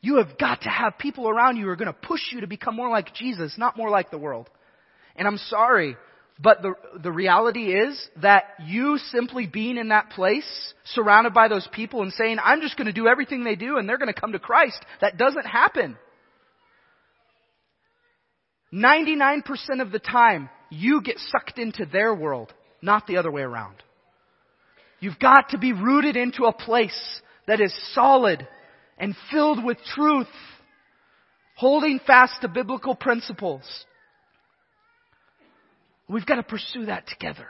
You 0.00 0.16
have 0.16 0.38
got 0.38 0.62
to 0.62 0.70
have 0.70 0.96
people 0.96 1.28
around 1.28 1.58
you 1.58 1.64
who 1.64 1.68
are 1.68 1.76
going 1.76 1.92
to 1.92 1.92
push 1.92 2.32
you 2.32 2.40
to 2.40 2.46
become 2.46 2.76
more 2.76 2.88
like 2.88 3.14
Jesus, 3.14 3.56
not 3.58 3.76
more 3.76 3.90
like 3.90 4.10
the 4.10 4.16
world. 4.16 4.48
And 5.16 5.28
I'm 5.28 5.36
sorry, 5.36 5.98
but 6.42 6.62
the, 6.62 6.74
the 7.02 7.12
reality 7.12 7.72
is 7.72 8.08
that 8.20 8.44
you 8.66 8.98
simply 9.10 9.46
being 9.46 9.76
in 9.76 9.88
that 9.90 10.10
place, 10.10 10.74
surrounded 10.84 11.32
by 11.32 11.48
those 11.48 11.68
people 11.72 12.02
and 12.02 12.12
saying, 12.12 12.38
I'm 12.42 12.60
just 12.60 12.76
going 12.76 12.86
to 12.86 12.92
do 12.92 13.06
everything 13.06 13.44
they 13.44 13.54
do 13.54 13.76
and 13.76 13.88
they're 13.88 13.98
going 13.98 14.12
to 14.12 14.20
come 14.20 14.32
to 14.32 14.38
Christ, 14.38 14.84
that 15.00 15.16
doesn't 15.16 15.46
happen. 15.46 15.96
99% 18.72 19.42
of 19.80 19.92
the 19.92 19.98
time, 19.98 20.48
you 20.70 21.02
get 21.02 21.18
sucked 21.30 21.58
into 21.58 21.86
their 21.86 22.14
world 22.14 22.52
not 22.82 23.06
the 23.06 23.16
other 23.16 23.30
way 23.30 23.42
around. 23.42 23.76
You've 25.00 25.18
got 25.18 25.50
to 25.50 25.58
be 25.58 25.72
rooted 25.72 26.16
into 26.16 26.44
a 26.44 26.52
place 26.52 27.20
that 27.46 27.60
is 27.60 27.74
solid 27.94 28.46
and 28.98 29.14
filled 29.30 29.64
with 29.64 29.78
truth, 29.94 30.28
holding 31.56 32.00
fast 32.06 32.40
to 32.42 32.48
biblical 32.48 32.94
principles. 32.94 33.62
We've 36.12 36.26
got 36.26 36.36
to 36.36 36.42
pursue 36.42 36.86
that 36.86 37.06
together. 37.06 37.46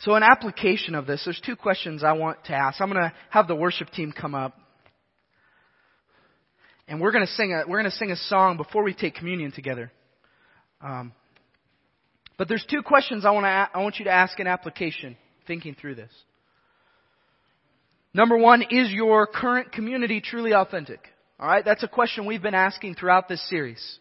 So, 0.00 0.14
an 0.14 0.24
application 0.24 0.96
of 0.96 1.06
this, 1.06 1.22
there's 1.24 1.40
two 1.46 1.54
questions 1.54 2.02
I 2.02 2.12
want 2.12 2.44
to 2.46 2.52
ask. 2.52 2.80
I'm 2.80 2.90
going 2.90 3.00
to 3.00 3.12
have 3.30 3.46
the 3.46 3.54
worship 3.54 3.90
team 3.90 4.12
come 4.12 4.34
up. 4.34 4.58
And 6.88 7.00
we're 7.00 7.12
going 7.12 7.24
to 7.24 7.32
sing 7.32 7.52
a, 7.52 7.62
we're 7.66 7.78
going 7.78 7.90
to 7.90 7.96
sing 7.96 8.10
a 8.10 8.16
song 8.16 8.56
before 8.56 8.82
we 8.82 8.92
take 8.92 9.14
communion 9.14 9.52
together. 9.52 9.90
Um, 10.82 11.12
but 12.36 12.48
there's 12.48 12.66
two 12.68 12.82
questions 12.82 13.24
I 13.24 13.30
want, 13.30 13.44
to, 13.44 13.48
I 13.48 13.82
want 13.82 13.98
you 13.98 14.06
to 14.06 14.10
ask 14.10 14.38
in 14.40 14.46
application, 14.46 15.16
thinking 15.46 15.76
through 15.80 15.94
this. 15.94 16.10
Number 18.12 18.36
one, 18.36 18.62
is 18.62 18.90
your 18.90 19.26
current 19.26 19.72
community 19.72 20.20
truly 20.20 20.52
authentic? 20.52 21.00
Alright, 21.40 21.64
that's 21.64 21.84
a 21.84 21.88
question 21.88 22.26
we've 22.26 22.42
been 22.42 22.54
asking 22.54 22.96
throughout 22.96 23.28
this 23.28 23.48
series. 23.48 23.98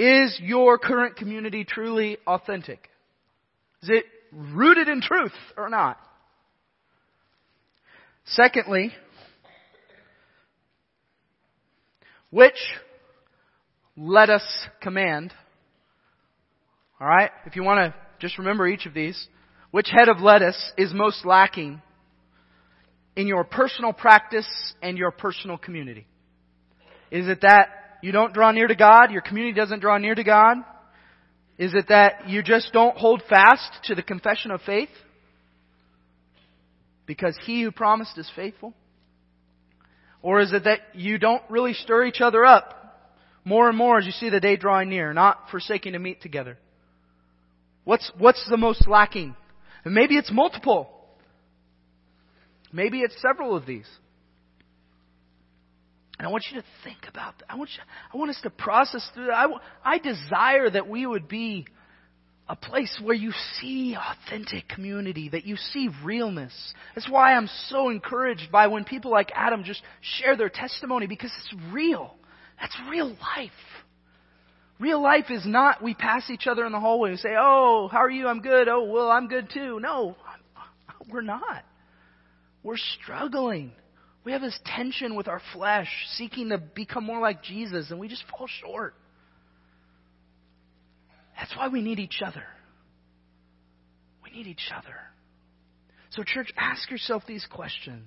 Is 0.00 0.38
your 0.40 0.78
current 0.78 1.16
community 1.16 1.64
truly 1.64 2.16
authentic? 2.26 2.88
Is 3.82 3.90
it 3.90 4.04
rooted 4.32 4.88
in 4.88 5.02
truth 5.02 5.34
or 5.56 5.68
not? 5.68 5.98
Secondly, 8.24 8.92
which 12.30 12.54
let 13.96 14.30
us 14.30 14.42
command 14.80 15.34
all 17.00 17.06
right? 17.06 17.30
If 17.46 17.56
you 17.56 17.62
want 17.62 17.92
to 17.92 17.94
just 18.20 18.38
remember 18.38 18.68
each 18.68 18.84
of 18.84 18.92
these. 18.92 19.28
Which 19.70 19.88
head 19.90 20.08
of 20.08 20.20
lettuce 20.20 20.72
is 20.76 20.92
most 20.92 21.24
lacking 21.24 21.80
in 23.16 23.26
your 23.26 23.44
personal 23.44 23.92
practice 23.92 24.48
and 24.82 24.98
your 24.98 25.10
personal 25.10 25.56
community? 25.56 26.06
Is 27.10 27.26
it 27.26 27.40
that 27.40 27.68
you 28.02 28.12
don't 28.12 28.32
draw 28.32 28.52
near 28.52 28.66
to 28.66 28.74
God, 28.74 29.10
your 29.10 29.22
community 29.22 29.54
doesn't 29.54 29.80
draw 29.80 29.98
near 29.98 30.14
to 30.14 30.24
God? 30.24 30.58
Is 31.58 31.74
it 31.74 31.88
that 31.88 32.28
you 32.28 32.42
just 32.42 32.72
don't 32.72 32.96
hold 32.96 33.22
fast 33.28 33.84
to 33.84 33.94
the 33.94 34.02
confession 34.02 34.50
of 34.50 34.62
faith? 34.62 34.88
Because 37.06 37.36
he 37.44 37.62
who 37.62 37.70
promised 37.70 38.16
is 38.16 38.30
faithful? 38.34 38.72
Or 40.22 40.40
is 40.40 40.52
it 40.52 40.64
that 40.64 40.80
you 40.94 41.18
don't 41.18 41.42
really 41.50 41.74
stir 41.74 42.06
each 42.06 42.20
other 42.20 42.44
up 42.44 42.76
more 43.44 43.68
and 43.68 43.76
more 43.76 43.98
as 43.98 44.06
you 44.06 44.12
see 44.12 44.30
the 44.30 44.40
day 44.40 44.56
drawing 44.56 44.88
near, 44.88 45.12
not 45.12 45.50
forsaking 45.50 45.92
to 45.92 45.98
meet 45.98 46.22
together? 46.22 46.56
What's, 47.84 48.10
what's 48.16 48.46
the 48.48 48.56
most 48.56 48.86
lacking? 48.86 49.34
And 49.84 49.94
maybe 49.94 50.16
it's 50.16 50.30
multiple. 50.32 50.90
Maybe 52.72 53.00
it's 53.00 53.20
several 53.20 53.56
of 53.56 53.66
these. 53.66 53.88
And 56.20 56.26
I 56.26 56.30
want 56.30 56.44
you 56.52 56.60
to 56.60 56.66
think 56.84 56.98
about 57.08 57.38
that. 57.38 57.46
I 57.48 57.56
want, 57.56 57.70
you, 57.70 57.82
I 58.12 58.18
want 58.18 58.28
us 58.28 58.38
to 58.42 58.50
process 58.50 59.08
through 59.14 59.28
that. 59.28 59.32
I, 59.32 59.46
I 59.82 59.96
desire 59.96 60.68
that 60.68 60.86
we 60.86 61.06
would 61.06 61.28
be 61.28 61.64
a 62.46 62.54
place 62.54 63.00
where 63.02 63.14
you 63.14 63.32
see 63.58 63.96
authentic 63.96 64.68
community, 64.68 65.30
that 65.30 65.46
you 65.46 65.56
see 65.56 65.88
realness. 66.04 66.52
That's 66.94 67.08
why 67.08 67.32
I'm 67.32 67.48
so 67.68 67.88
encouraged 67.88 68.52
by 68.52 68.66
when 68.66 68.84
people 68.84 69.10
like 69.10 69.32
Adam 69.34 69.64
just 69.64 69.80
share 70.02 70.36
their 70.36 70.50
testimony 70.50 71.06
because 71.06 71.32
it's 71.38 71.54
real. 71.72 72.14
That's 72.60 72.76
real 72.90 73.08
life. 73.08 73.50
Real 74.78 75.02
life 75.02 75.30
is 75.30 75.46
not 75.46 75.82
we 75.82 75.94
pass 75.94 76.28
each 76.28 76.46
other 76.46 76.66
in 76.66 76.72
the 76.72 76.80
hallway 76.80 77.12
and 77.12 77.18
say, 77.18 77.30
Oh, 77.30 77.88
how 77.90 78.00
are 78.00 78.10
you? 78.10 78.28
I'm 78.28 78.42
good. 78.42 78.68
Oh, 78.68 78.84
well, 78.84 79.10
I'm 79.10 79.26
good 79.26 79.48
too. 79.54 79.80
No, 79.80 80.16
we're 81.10 81.22
not. 81.22 81.64
We're 82.62 82.76
struggling. 82.76 83.72
We 84.24 84.32
have 84.32 84.42
this 84.42 84.58
tension 84.66 85.14
with 85.14 85.28
our 85.28 85.40
flesh, 85.54 85.88
seeking 86.16 86.50
to 86.50 86.58
become 86.58 87.04
more 87.04 87.20
like 87.20 87.42
Jesus, 87.42 87.90
and 87.90 87.98
we 87.98 88.08
just 88.08 88.24
fall 88.30 88.46
short. 88.46 88.94
That's 91.36 91.56
why 91.56 91.68
we 91.68 91.80
need 91.80 91.98
each 91.98 92.20
other. 92.24 92.44
We 94.22 94.30
need 94.30 94.46
each 94.46 94.70
other. 94.76 94.94
So, 96.10 96.22
church, 96.22 96.52
ask 96.56 96.90
yourself 96.90 97.22
these 97.26 97.46
questions. 97.50 98.04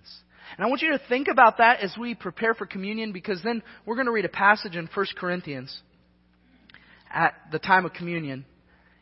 And 0.57 0.65
I 0.65 0.69
want 0.69 0.81
you 0.81 0.91
to 0.91 1.01
think 1.09 1.27
about 1.31 1.57
that 1.57 1.79
as 1.79 1.95
we 1.99 2.13
prepare 2.15 2.53
for 2.53 2.65
communion 2.65 3.11
because 3.11 3.41
then 3.43 3.63
we're 3.85 3.95
going 3.95 4.05
to 4.05 4.11
read 4.11 4.25
a 4.25 4.29
passage 4.29 4.75
in 4.75 4.89
1 4.93 5.05
Corinthians 5.17 5.75
at 7.11 7.33
the 7.51 7.59
time 7.59 7.85
of 7.85 7.93
communion. 7.93 8.45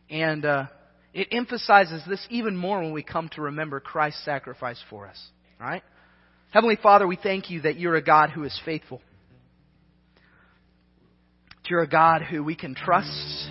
And 0.09 0.45
uh, 0.45 0.65
it 1.13 1.29
emphasizes 1.31 2.03
this 2.07 2.25
even 2.29 2.55
more 2.55 2.79
when 2.79 2.93
we 2.93 3.03
come 3.03 3.29
to 3.29 3.41
remember 3.41 3.79
Christ's 3.79 4.23
sacrifice 4.23 4.81
for 4.89 5.07
us. 5.07 5.19
All 5.59 5.67
right? 5.67 5.83
Heavenly 6.51 6.77
Father, 6.81 7.07
we 7.07 7.17
thank 7.21 7.49
you 7.49 7.61
that 7.61 7.79
you're 7.79 7.95
a 7.95 8.03
God 8.03 8.29
who 8.29 8.43
is 8.43 8.59
faithful. 8.63 9.01
You're 11.67 11.83
a 11.83 11.87
God 11.87 12.21
who 12.21 12.43
we 12.43 12.55
can 12.55 12.75
trust 12.75 13.49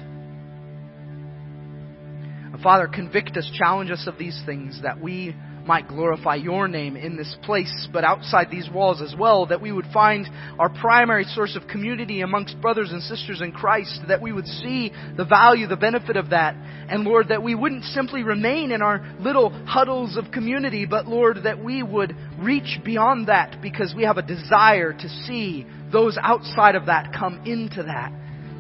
Father, 2.63 2.89
convict 2.89 3.37
us, 3.37 3.51
challenge 3.55 3.91
us 3.91 4.07
of 4.07 4.19
these 4.19 4.41
things 4.45 4.81
that 4.83 5.01
we 5.01 5.35
might 5.71 5.87
glorify 5.87 6.35
your 6.35 6.67
name 6.67 6.97
in 6.97 7.17
this 7.17 7.33
place, 7.45 7.87
but 7.93 8.03
outside 8.03 8.49
these 8.51 8.69
walls 8.71 9.01
as 9.01 9.15
well, 9.17 9.47
that 9.47 9.63
we 9.63 9.71
would 9.71 9.87
find 9.95 10.29
our 10.59 10.69
primary 10.69 11.23
source 11.23 11.55
of 11.55 11.69
community 11.69 12.23
amongst 12.23 12.61
brothers 12.61 12.91
and 12.91 13.01
sisters 13.01 13.41
in 13.41 13.53
Christ, 13.53 14.01
that 14.09 14.21
we 14.21 14.33
would 14.33 14.49
see 14.49 14.91
the 15.17 15.25
value, 15.25 15.69
the 15.69 15.77
benefit 15.77 16.17
of 16.17 16.31
that, 16.31 16.57
and 16.57 17.05
Lord, 17.05 17.29
that 17.29 17.45
we 17.45 17.55
wouldn't 17.55 17.85
simply 17.85 18.25
remain 18.25 18.73
in 18.73 18.83
our 18.83 19.15
little 19.21 19.51
huddles 19.65 20.17
of 20.17 20.33
community, 20.33 20.87
but 20.87 21.07
Lord, 21.07 21.45
that 21.45 21.63
we 21.63 21.85
would 21.85 22.17
reach 22.41 22.81
beyond 22.85 23.29
that 23.29 23.63
because 23.63 23.95
we 23.97 24.03
have 24.03 24.19
a 24.19 24.23
desire 24.23 24.93
to 24.93 25.09
see 25.25 25.65
those 25.93 26.19
outside 26.21 26.75
of 26.75 26.87
that 26.87 27.13
come 27.17 27.47
into 27.47 27.85
that 27.85 28.11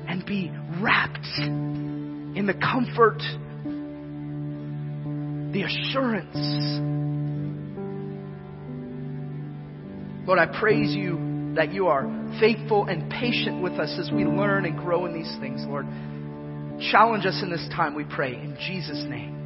and 0.06 0.24
be 0.24 0.52
wrapped 0.80 1.26
in 1.40 2.46
the 2.46 2.54
comfort 2.54 3.20
the 5.52 5.62
assurance. 5.62 6.36
Lord, 10.26 10.38
I 10.38 10.46
praise 10.60 10.94
you 10.94 11.52
that 11.56 11.72
you 11.72 11.88
are 11.88 12.04
faithful 12.38 12.86
and 12.86 13.10
patient 13.10 13.62
with 13.62 13.72
us 13.74 13.96
as 13.98 14.10
we 14.12 14.24
learn 14.24 14.64
and 14.64 14.78
grow 14.78 15.06
in 15.06 15.14
these 15.14 15.34
things, 15.40 15.64
Lord. 15.66 15.86
Challenge 16.92 17.26
us 17.26 17.40
in 17.42 17.50
this 17.50 17.68
time, 17.74 17.94
we 17.94 18.04
pray, 18.04 18.34
in 18.34 18.56
Jesus' 18.66 19.04
name. 19.08 19.39